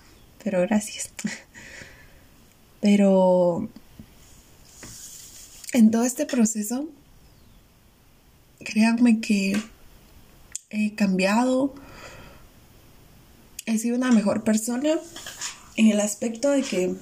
[0.45, 1.09] Pero gracias.
[2.83, 3.71] Pero
[5.73, 6.87] en todo este proceso,
[8.59, 9.57] créanme que
[10.69, 11.75] he cambiado.
[13.65, 14.99] He sido una mejor persona
[15.77, 16.97] en el aspecto de que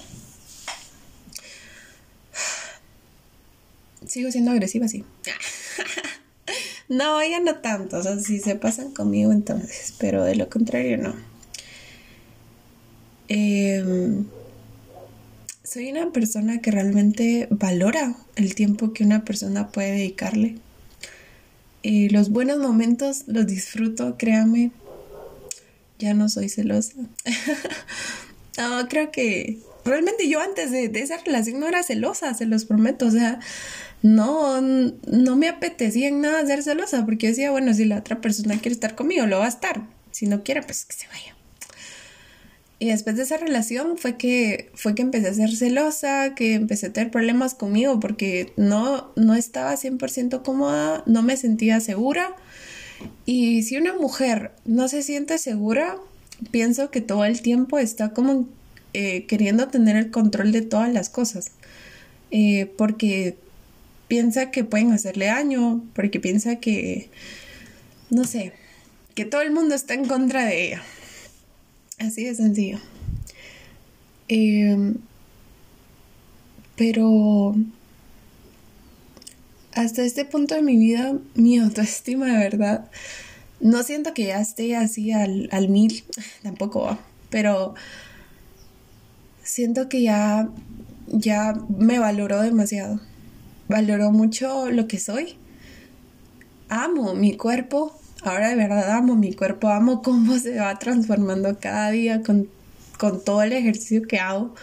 [4.15, 5.03] sigo siendo agresiva, sí.
[6.87, 7.97] no, ya no tanto.
[7.97, 9.93] O sea, si se pasan conmigo, entonces.
[9.99, 11.13] Pero de lo contrario, no.
[13.27, 14.25] Em,
[15.63, 20.59] soy una persona que realmente valora el tiempo que una persona puede dedicarle.
[21.81, 24.71] Y los buenos momentos los disfruto, créame.
[25.99, 26.93] Ya no soy celosa.
[28.57, 32.63] no, creo que realmente yo antes de, de, esa relación no era celosa, se los
[32.63, 33.07] prometo.
[33.07, 33.41] O sea,
[34.05, 38.21] no, no me apetecía en nada ser celosa porque yo decía, bueno, si la otra
[38.21, 39.81] persona quiere estar conmigo, lo va a estar.
[40.11, 41.35] Si no quiere, pues que se vaya.
[42.77, 46.85] Y después de esa relación fue que, fue que empecé a ser celosa, que empecé
[46.85, 52.35] a tener problemas conmigo porque no, no estaba 100% cómoda, no me sentía segura.
[53.25, 55.97] Y si una mujer no se siente segura,
[56.51, 58.47] pienso que todo el tiempo está como
[58.93, 61.53] eh, queriendo tener el control de todas las cosas.
[62.29, 63.37] Eh, porque
[64.07, 67.09] piensa que pueden hacerle daño, porque piensa que,
[68.09, 68.53] no sé,
[69.13, 70.83] que todo el mundo está en contra de ella.
[71.99, 72.79] Así de sencillo.
[74.27, 74.95] Em,
[76.75, 77.55] pero
[79.73, 82.89] hasta este punto de mi vida, mi autoestima de verdad,
[83.59, 86.03] no siento que ya esté así al, al mil,
[86.43, 86.97] tampoco,
[87.29, 87.75] pero
[89.43, 90.49] siento que ya,
[91.07, 92.99] ya me valoró demasiado.
[93.67, 95.35] Valoró mucho lo que soy.
[96.69, 101.91] Amo mi cuerpo, ahora de verdad amo mi cuerpo, amo cómo se va transformando cada
[101.91, 102.49] día con,
[102.97, 104.55] todo el ejercicio que hago.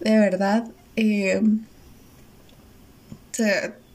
[0.00, 1.40] De verdad, eh,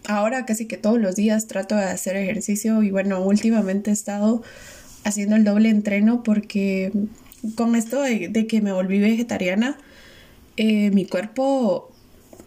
[0.08, 4.42] ahora casi que todos los días trato de hacer ejercicio y bueno, últimamente he estado
[5.04, 6.92] haciendo el doble entreno porque
[7.56, 9.78] con esto de, que me volví vegetariana,
[10.56, 11.92] eh, mi cuerpo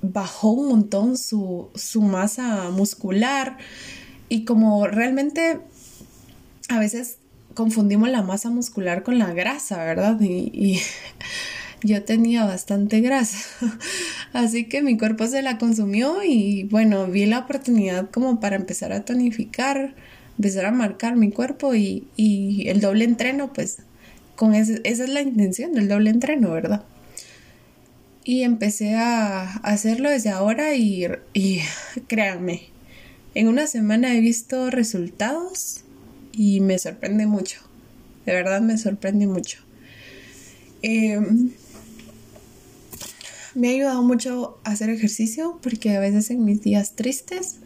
[0.02, 3.58] bajó un montón su, su masa muscular
[4.28, 5.60] y como realmente
[6.68, 7.18] a veces
[7.54, 10.18] confundimos la masa muscular con la grasa, ¿verdad?
[10.20, 10.80] Y,
[11.82, 13.38] yo tenía bastante grasa,
[14.34, 18.92] así que mi cuerpo se la consumió y bueno, vi la oportunidad como para empezar
[18.92, 19.94] a tonificar,
[20.36, 22.06] empezar a marcar mi cuerpo y,
[22.66, 23.78] el doble entreno, pues
[24.36, 26.84] con esa es la intención del doble entreno, ¿verdad?
[28.30, 31.08] Y empecé a hacerlo desde ahora y,
[32.06, 32.68] créanme,
[33.34, 35.80] en una semana he visto resultados
[36.30, 37.58] y me sorprende mucho.
[38.26, 39.58] De verdad me sorprende mucho.
[40.80, 41.50] Em,
[43.56, 47.56] me ha ayudado mucho a hacer ejercicio porque a veces en mis días tristes,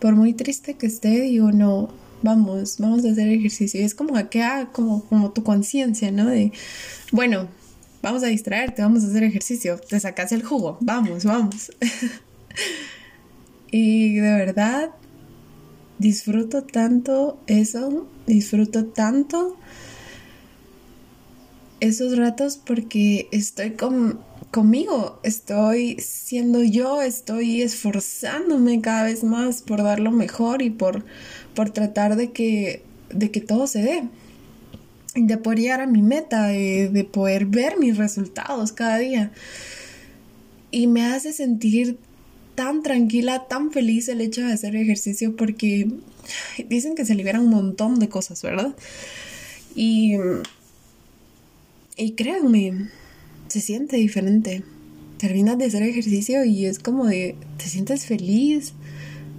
[0.00, 3.80] por muy triste que esté, digo, no, vamos, vamos a hacer ejercicio.
[3.80, 6.26] Y es como que ah, como, como tu conciencia, ¿no?
[6.26, 6.50] De,
[7.12, 7.46] bueno,
[8.02, 11.72] vamos a distraerte, vamos a hacer ejercicio, te sacas el jugo, vamos, vamos.
[13.70, 14.90] y de verdad
[15.98, 19.56] disfruto tanto eso, disfruto tanto
[21.80, 24.20] esos ratos porque estoy con,
[24.50, 31.04] conmigo, estoy siendo yo, estoy esforzándome cada vez más por dar lo mejor y por,
[31.54, 34.08] por tratar de que, de que todo se dé,
[35.14, 39.32] de poder llegar a mi meta, de, de poder ver mis resultados cada día.
[40.70, 41.98] Y me hace sentir
[42.54, 45.88] tan tranquila, tan feliz el hecho de hacer ejercicio porque
[46.68, 48.74] dicen que se liberan un montón de cosas, ¿verdad?
[49.76, 50.16] Y,
[51.96, 52.88] y créanme,
[53.46, 54.64] se siente diferente.
[55.18, 58.72] Terminas de hacer ejercicio y es como de, te sientes feliz,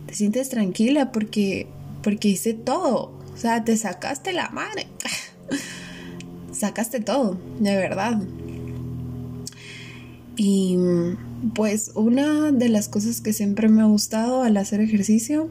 [0.08, 1.68] te sientes tranquila porque,
[2.02, 3.12] porque hice todo.
[3.34, 4.88] O sea, te sacaste la madre.
[6.52, 8.22] sacaste todo, de verdad.
[10.36, 10.78] Y
[11.54, 15.50] pues una de las cosas que siempre me ha gustado al hacer ejercicio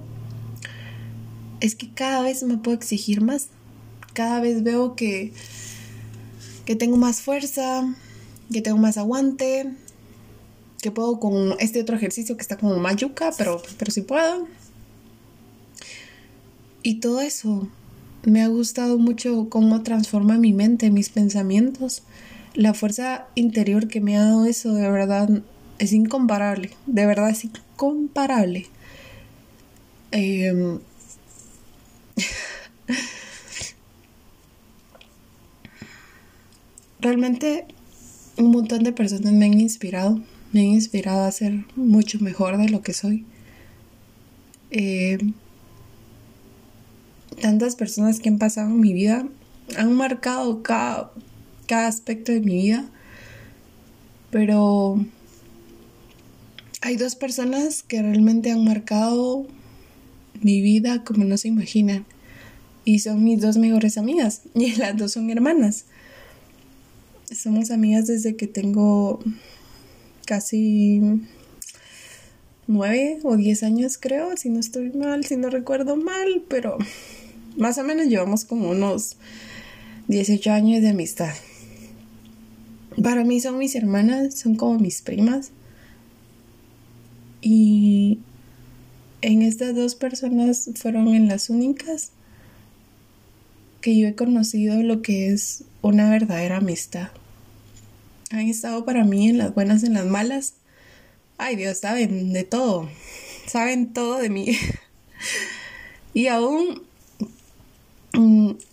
[1.60, 3.48] es que cada vez me puedo exigir más.
[4.14, 5.32] Cada vez veo que,
[6.64, 7.94] que tengo más fuerza,
[8.52, 9.70] que tengo más aguante,
[10.80, 14.48] que puedo con este otro ejercicio que está como mayuca, pero, pero sí puedo.
[16.82, 17.68] Y todo eso
[18.24, 22.02] me ha gustado mucho cómo transforma mi mente, mis pensamientos.
[22.54, 25.28] La fuerza interior que me ha dado eso, de verdad,
[25.78, 28.66] es incomparable, de verdad es incomparable.
[30.10, 30.80] Em,
[37.00, 37.66] realmente
[38.36, 40.20] un montón de personas me han inspirado,
[40.52, 43.24] me han inspirado a ser mucho mejor de lo que soy.
[44.70, 45.18] Eh,
[47.40, 49.26] tantas personas que han pasado en mi vida
[49.76, 51.12] han marcado cada,
[51.66, 52.88] cada aspecto de mi vida,
[54.30, 55.04] pero
[56.80, 59.46] hay dos personas que realmente han marcado
[60.40, 62.06] mi vida como no se imaginan.
[62.84, 64.42] Y son mis dos mejores amigas.
[64.54, 65.84] Y las dos son hermanas.
[67.30, 69.20] Somos amigas desde que tengo
[70.24, 71.00] casi
[72.66, 76.78] nueve o diez años creo, si no estoy mal, si no recuerdo mal, pero
[77.58, 79.16] más o menos llevamos como unos
[80.06, 81.34] 18 años de amistad.
[83.02, 85.50] Para mí son mis hermanas, son como mis primas.
[87.42, 88.20] Y
[89.22, 92.12] en estas dos personas fueron en las únicas
[93.80, 97.10] que yo he conocido lo que es una verdadera amistad.
[98.30, 100.54] Han estado para mí en las buenas, en las malas.
[101.38, 102.88] Ay Dios, saben de todo.
[103.46, 104.56] Saben todo de mí.
[106.14, 106.87] y aún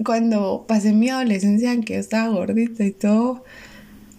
[0.04, 3.44] cuando pasé mi adolescencia, en que estaba gordita y todo,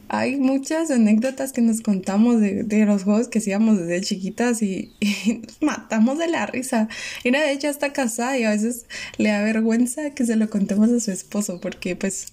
[0.08, 4.92] hay muchas anécdotas que nos contamos de, los juegos que hacíamos desde chiquitas y,
[5.42, 6.88] nos matamos de la risa.
[7.24, 8.86] Y una de ellas está casada y a veces
[9.18, 12.32] le da vergüenza que se lo contemos a su esposo porque pues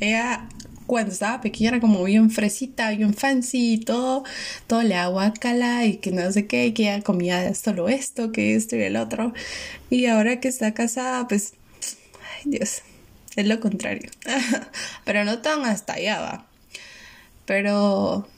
[0.00, 0.48] ella
[0.86, 4.24] cuando estaba pequeña era como bien fresita, bien fancy y todo,
[4.66, 4.96] todo le
[5.38, 8.96] cala y que no sé qué, que ella comía solo esto, que esto y el
[8.96, 9.32] otro.
[9.88, 11.52] Y ahora que está casada, pues,
[12.44, 12.82] Dios,
[13.36, 14.10] es lo contrario.
[15.04, 16.50] Pero no tan hasta allá va
[17.50, 18.28] pero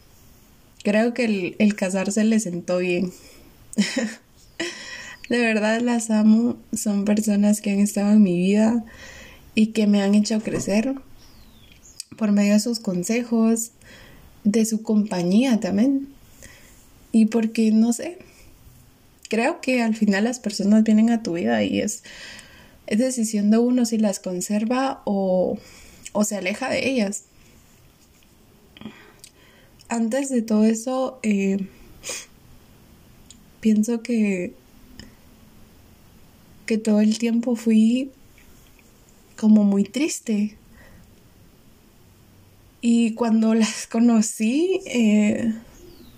[0.84, 3.12] creo que el, casarse le sentó bien.
[5.28, 8.86] de verdad las amo, son personas que han estado en mi vida
[9.55, 10.94] y que me han hecho crecer
[12.16, 13.72] por medio de sus consejos,
[14.44, 16.09] de su compañía también.
[17.12, 18.16] Y porque, no sé,
[19.28, 22.03] creo que al final las personas vienen a tu vida y es,
[22.93, 25.59] es decisión de uno si las conserva o,
[26.12, 27.24] o se aleja de ellas
[29.93, 31.59] antes de todo eso, eh,
[33.61, 34.55] pienso que,
[36.64, 38.11] que todo el tiempo fui
[39.36, 40.57] como muy triste.
[42.80, 45.53] Y cuando las conocí, eh,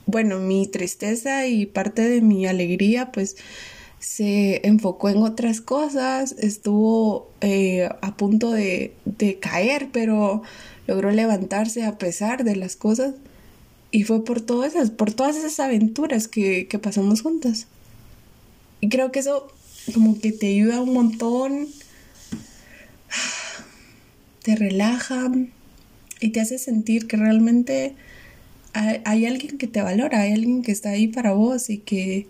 [0.07, 3.37] bueno, mi tristeza y parte de mi alegría, pues
[4.05, 10.43] se enfocó en otras cosas, estuvo eh, a punto de, de caer, pero
[10.87, 13.15] logró levantarse a pesar de las cosas.
[13.91, 17.67] Y fue por todas esas, por todas esas aventuras que, que pasamos juntas.
[18.83, 19.49] Y creo que eso
[19.95, 21.67] como que te ayuda un montón,
[24.43, 25.33] te relaja
[26.21, 27.95] y te hace sentir que realmente
[28.75, 32.27] hay, alguien que te valora, hay alguien que está ahí para vos y que,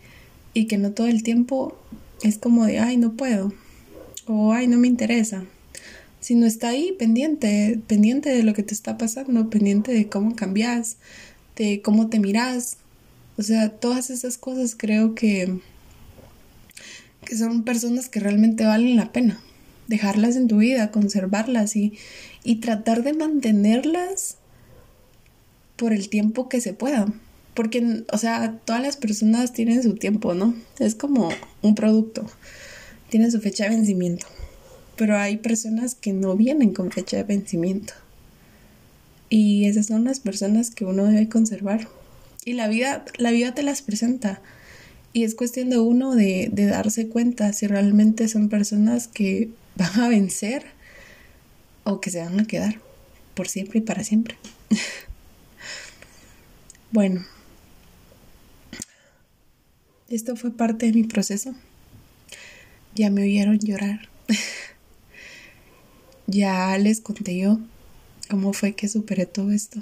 [0.54, 1.76] y que no todo el tiempo
[2.22, 3.52] es como de, ay, no puedo,
[4.26, 5.44] o ay, no me interesa,
[6.20, 10.96] sino está ahí pendiente, pendiente de lo que te está pasando, pendiente de cómo cambias,
[11.56, 12.78] de cómo te miras.
[13.36, 15.58] O sea, todas esas cosas creo que,
[17.26, 19.40] que son personas que realmente valen la pena.
[19.88, 21.92] Dejarlas en tu vida, conservarlas y,
[22.42, 24.38] y tratar de mantenerlas
[25.76, 27.12] por el tiempo que se pueda.
[27.54, 30.54] Porque, o sea, todas las personas tienen su tiempo, ¿no?
[30.78, 31.28] Es como
[31.62, 32.26] un producto.
[33.10, 34.26] Tiene su fecha de vencimiento.
[34.96, 37.94] Pero hay personas que no vienen con fecha de vencimiento.
[39.28, 41.88] Y esas son las personas que uno debe conservar.
[42.44, 44.42] Y la vida, la vida te las presenta.
[45.12, 50.00] Y es cuestión de uno de, de darse cuenta si realmente son personas que van
[50.00, 50.64] a vencer
[51.84, 52.80] o que se van a quedar
[53.34, 54.36] por siempre y para siempre.
[56.92, 57.24] bueno,
[60.08, 61.54] esto fue parte de mi proceso.
[62.94, 64.08] Ya me oyeron llorar.
[66.26, 67.58] ya les conté yo
[68.30, 69.80] cómo fue que superé todo esto.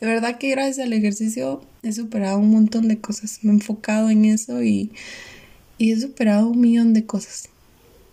[0.00, 3.40] De verdad que gracias al ejercicio he superado un montón de cosas.
[3.42, 4.92] Me he enfocado en eso y,
[5.78, 7.48] y he superado un millón de cosas.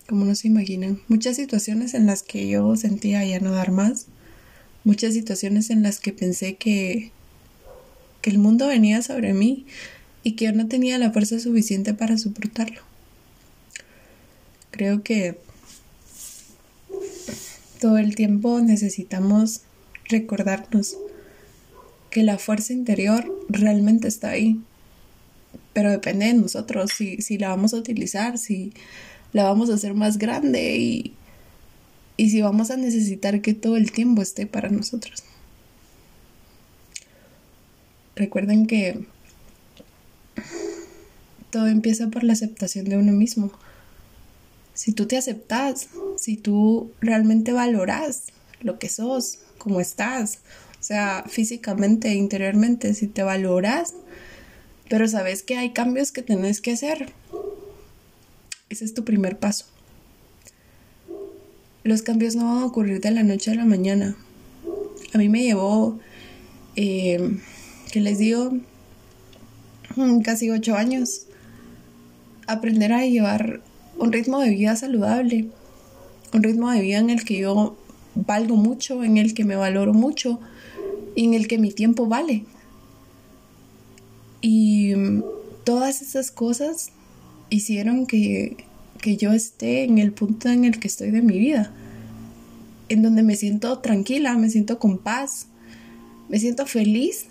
[0.07, 1.01] Como no se imaginan.
[1.07, 4.07] Muchas situaciones en las que yo sentía ya no dar más.
[4.83, 7.11] Muchas situaciones en las que pensé que,
[8.21, 9.65] que el mundo venía sobre mí
[10.27, 12.81] y que yo no tenía la fuerza suficiente para soportarlo.
[14.71, 15.37] Creo que
[17.79, 19.61] todo el tiempo necesitamos
[20.09, 20.97] recordarnos
[22.09, 24.59] que la fuerza interior realmente está ahí.
[25.71, 28.73] Pero depende de nosotros si, si la vamos a utilizar, si
[29.31, 31.13] la vamos a hacer más grande y,
[32.17, 35.23] y si vamos a necesitar que todo el tiempo esté para nosotros.
[38.17, 39.07] Recuerden que
[41.49, 43.51] todo empieza por la aceptación de uno mismo.
[44.73, 48.25] Si tú te aceptas, si tú realmente valoras
[48.61, 50.39] lo que sos, cómo estás,
[50.79, 53.93] o sea, físicamente, interiormente, si te valoras,
[54.89, 57.11] pero sabes que hay cambios que tenés que hacer.
[58.69, 59.65] Ese es tu primer paso.
[61.83, 64.15] Los cambios no van a ocurrir de la noche a la mañana.
[65.13, 65.99] A mí me llevó,
[66.75, 67.39] eh,
[67.91, 68.51] ¿qué les digo?
[70.23, 71.25] Casi ocho años.
[72.45, 73.61] Aprender a llevar
[73.97, 75.47] un ritmo de vida saludable.
[76.33, 77.77] Un ritmo de vida en el que yo
[78.15, 80.39] valgo mucho, en el que me valoro mucho
[81.15, 82.43] y en el que mi tiempo vale.
[84.41, 84.93] Y
[85.63, 86.91] todas esas cosas
[87.49, 88.57] hicieron que,
[89.01, 91.71] que yo esté en el punto en el que estoy de mi vida,
[92.89, 95.47] en donde me siento tranquila, me siento con paz,
[96.29, 97.25] me siento feliz,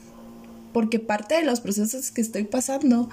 [0.76, 3.08] porque parte de los procesos que estoy pasando,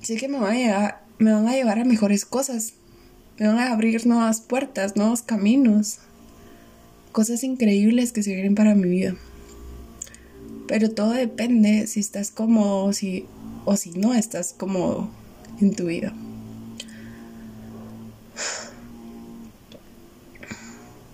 [0.00, 2.72] sé que me van a llevar, a, mejores cosas,
[3.38, 5.98] me van a abrir nuevas puertas, nuevos caminos,
[7.12, 9.14] cosas increíbles que se para mi vida.
[10.66, 13.26] Pero todo depende si estás cómodo o si,
[13.64, 15.08] o si no estás cómodo
[15.60, 16.12] en tu vida.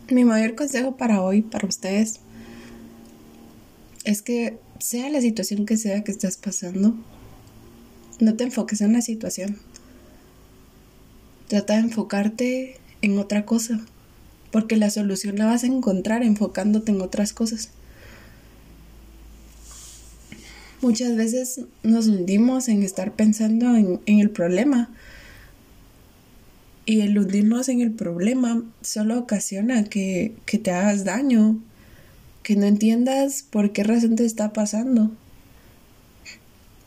[0.08, 2.20] Mi mayor consejo para hoy, para ustedes,
[4.04, 6.94] es que sea la situación que sea que estás pasando,
[8.20, 9.58] no te enfoques en la situación.
[11.48, 13.80] Trata de enfocarte en otra cosa,
[14.50, 17.70] porque la solución la vas a encontrar enfocándote en otras cosas.
[20.80, 24.90] Muchas veces nos hundimos en estar pensando en, el problema.
[26.86, 31.58] Y el hundirnos en el problema solo ocasiona que, que te hagas daño,
[32.48, 35.10] que no entiendas por qué razón te está pasando.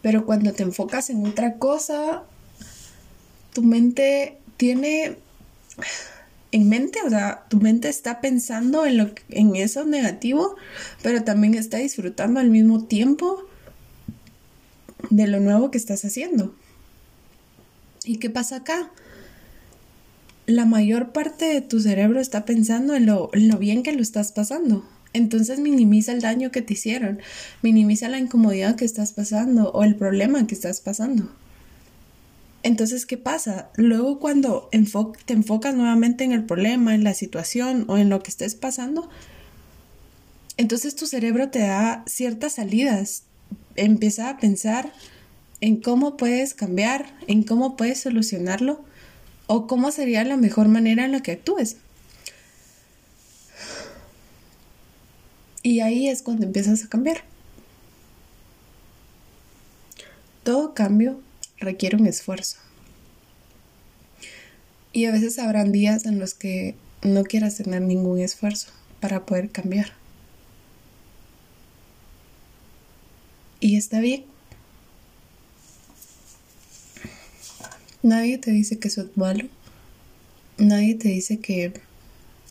[0.01, 2.23] Pero cuando te enfocas en otra cosa,
[3.53, 5.17] tu mente tiene
[6.51, 10.55] en mente, o sea, tu mente está pensando en lo en eso negativo,
[11.03, 13.43] pero también está disfrutando al mismo tiempo
[15.11, 16.55] de lo nuevo que estás haciendo.
[18.03, 18.89] ¿Y qué pasa acá?
[20.47, 24.01] La mayor parte de tu cerebro está pensando en lo, en lo bien que lo
[24.01, 24.83] estás pasando.
[25.13, 27.19] Entonces minimiza el daño que te hicieron,
[27.61, 31.29] minimiza la incomodidad que estás pasando o el problema que estás pasando.
[32.63, 33.71] Entonces, ¿qué pasa?
[33.75, 34.69] Luego cuando
[35.25, 39.09] te enfocas nuevamente en el problema, en la situación o en lo que estés pasando,
[40.57, 43.23] entonces tu cerebro te da ciertas salidas,
[43.75, 44.93] empieza a pensar
[45.59, 48.83] en cómo puedes cambiar, en cómo puedes solucionarlo
[49.47, 51.77] o cómo sería la mejor manera en la que actúes.
[55.63, 57.23] Y ahí es cuando empiezas a cambiar.
[60.43, 61.21] Todo cambio
[61.57, 62.57] requiere un esfuerzo.
[64.93, 69.49] Y a veces habrán días en los que no quieras tener ningún esfuerzo para poder
[69.51, 69.93] cambiar.
[73.59, 74.25] Y está bien.
[78.01, 79.47] Nadie te dice que eso es malo.
[80.57, 81.73] Nadie te dice que,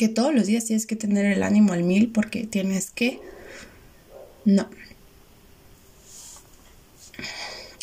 [0.00, 3.20] que todos los días tienes que tener el ánimo al mil porque tienes que.
[4.46, 4.66] No.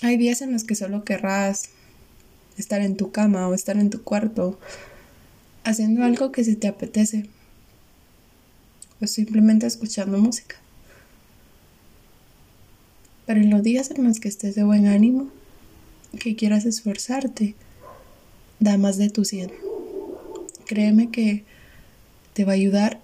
[0.01, 1.70] Hay días en los que solo querrás
[2.57, 4.59] estar en tu cama o estar en tu cuarto
[5.63, 7.30] haciendo algo que se te apetece
[8.99, 10.55] o simplemente escuchando música.
[13.28, 15.30] Pero en los días en los que estés de buen ánimo,
[16.20, 17.53] que quieras esforzarte,
[18.59, 19.51] da más de tu 100.
[20.65, 21.45] Créeme que
[22.38, 23.02] te va a ayudar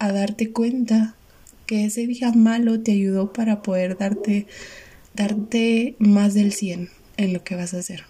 [0.00, 1.14] a darte cuenta
[1.64, 4.48] que ese día malo te ayudó para poder darte
[5.14, 8.02] darte más del 100 en lo que vas a hacer.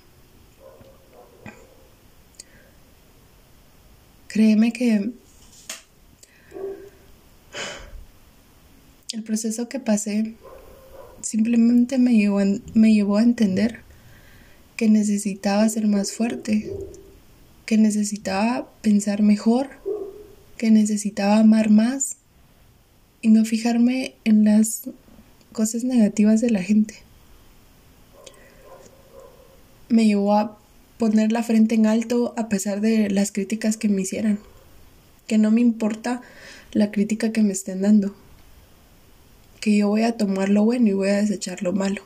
[4.29, 5.11] Créeme que
[9.13, 10.35] el proceso que pasé
[11.21, 12.41] simplemente me llevó,
[12.73, 13.81] me llevó a entender
[14.79, 16.73] que necesitaba ser más fuerte,
[17.67, 19.71] que necesitaba pensar mejor,
[20.57, 22.17] que necesitaba amar más
[23.21, 24.83] y no fijarme en las
[25.53, 26.95] cosas negativas de la gente.
[29.89, 30.59] Me llevó a
[30.99, 34.39] poner la frente en alto a pesar de las críticas que me hicieran,
[35.27, 36.23] que no me importa
[36.73, 38.15] la crítica que me estén dando
[39.63, 42.03] que yo voy a tomar lo bueno y voy a desechar lo malo.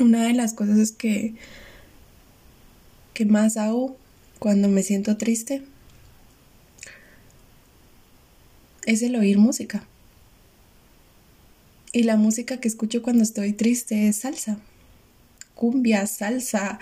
[0.00, 1.34] Una de las cosas que
[3.20, 3.98] que más hago
[4.38, 5.62] cuando me siento triste
[8.86, 9.86] es el oír música.
[11.92, 14.58] Y la música que escucho cuando estoy triste es salsa.
[15.54, 16.78] Cumbia, salsa,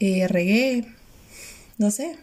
[0.00, 0.86] eh, reggae,
[1.78, 2.16] no sé.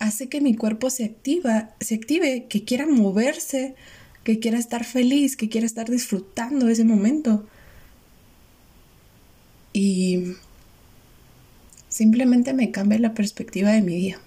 [0.00, 3.76] Hace que mi cuerpo se activa, se active, que quiera moverse,
[4.24, 7.46] que quiera estar feliz, que quiera estar disfrutando ese momento.
[9.80, 10.34] Y
[11.88, 14.18] simplemente me cambia la perspectiva de mi día.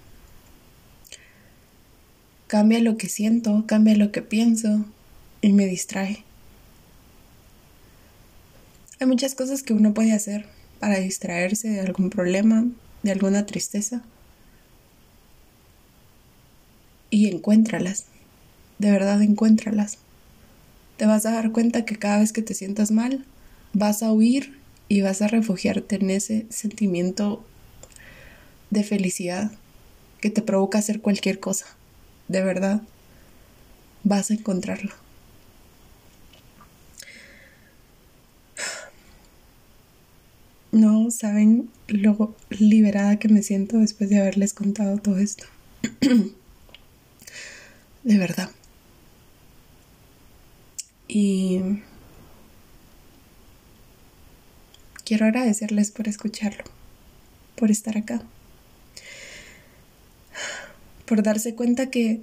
[2.46, 4.86] Cambia lo que siento, cambia lo que pienso
[5.42, 6.24] y me distrae.
[8.98, 10.46] Hay muchas cosas que uno puede hacer
[10.80, 12.64] para distraerse de algún problema,
[13.02, 14.00] de alguna tristeza.
[17.10, 18.06] Y encuéntralas.
[18.78, 19.98] De verdad, encuéntralas.
[20.96, 23.26] Te vas a dar cuenta que cada vez que te sientas mal,
[23.74, 24.61] vas a huir
[24.92, 27.42] y vas a refugiarte en ese sentimiento
[28.68, 29.50] de felicidad
[30.20, 31.64] que te provoca hacer cualquier cosa.
[32.28, 32.82] De verdad,
[34.04, 34.92] vas a encontrarlo.
[40.72, 45.46] No saben lo liberada que me siento después de haberles contado todo esto.
[48.02, 48.50] de verdad.
[51.08, 51.80] Y
[55.04, 56.64] quiero agradecerles por escucharlo,
[57.56, 58.22] por estar acá,
[61.06, 62.20] por darse cuenta que,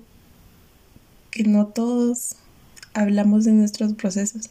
[1.31, 2.35] que no todos
[2.93, 4.49] hablamos de nuestros procesos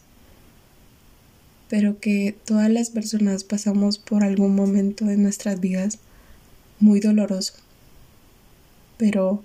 [1.69, 5.99] pero que todas las personas pasamos por algún momento de nuestras vidas
[6.81, 7.55] muy doloroso.
[8.97, 9.43] Pero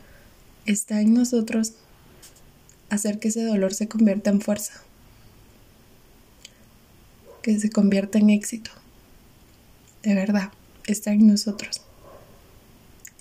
[0.65, 1.73] está en nosotros
[2.89, 4.73] hacer que ese dolor se convierta en fuerza,
[7.43, 8.71] que se convierta en éxito.
[10.01, 10.51] De verdad,
[10.87, 11.81] está en nosotros.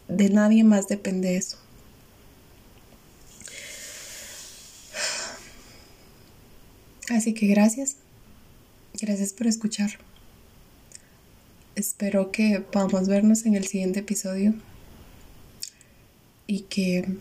[0.08, 1.58] De nadie más depende eso.
[7.10, 7.96] Así que gracias
[9.00, 9.90] Gracias por escuchar.
[11.74, 14.54] Espero que podamos vernos en el siguiente episodio
[16.46, 17.16] y que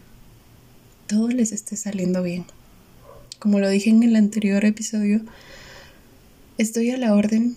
[1.08, 2.45] todo les esté saliendo bien.
[3.39, 5.22] Como lo dije en el anterior episodio,
[6.62, 7.55] estoy a la orden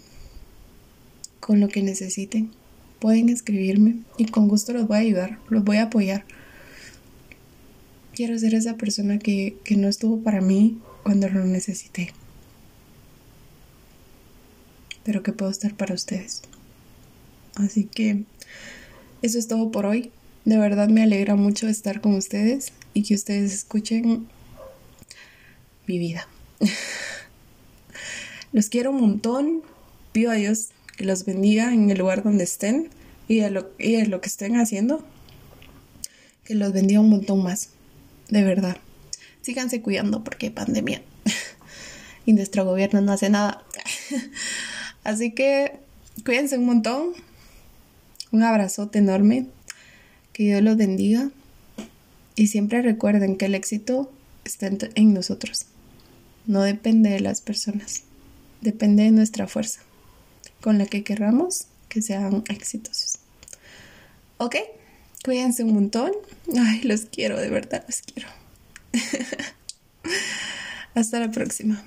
[1.41, 2.51] con lo que necesiten.
[2.99, 6.25] Pueden escribirme y con gusto los voy a ayudar, los voy a apoyar.
[8.15, 12.13] Quiero ser esa persona que, que no estuvo para mí cuando lo necesité
[15.05, 16.43] pero que puedo estar para ustedes.
[17.55, 18.25] Así que
[19.23, 20.11] eso es todo por hoy.
[20.45, 24.27] De verdad me alegra mucho estar con ustedes y que ustedes escuchen
[25.87, 26.27] mi vida.
[28.55, 29.63] los quiero un montón.
[30.13, 32.89] Pido a Dios que los bendiga en el lugar donde estén
[33.27, 35.05] y de lo, que estén haciendo.
[36.45, 37.71] Que los bendiga un montón más.
[38.29, 38.77] De verdad.
[39.43, 41.03] Síganse cuidando porque pandemia.
[42.27, 43.65] y nuestro gobierno no hace nada.
[45.05, 45.73] Así que
[46.25, 47.09] cuídense un montón.
[48.31, 49.47] Un abrazote enorme.
[50.33, 51.31] Que Dios los bendiga.
[52.37, 54.13] Y siempre recuerden que el éxito
[54.45, 55.67] está en nosotros.
[56.47, 58.05] No depende de las personas.
[58.65, 59.83] Depende de nuestra fuerza.
[60.63, 63.19] Con la que querramos que sean exitosos.
[64.39, 64.57] ¿Ok?
[65.23, 66.13] Cuídense un montón.
[66.59, 68.31] Ay, los quiero, de verdad los quiero.
[70.95, 71.85] Hasta la próxima.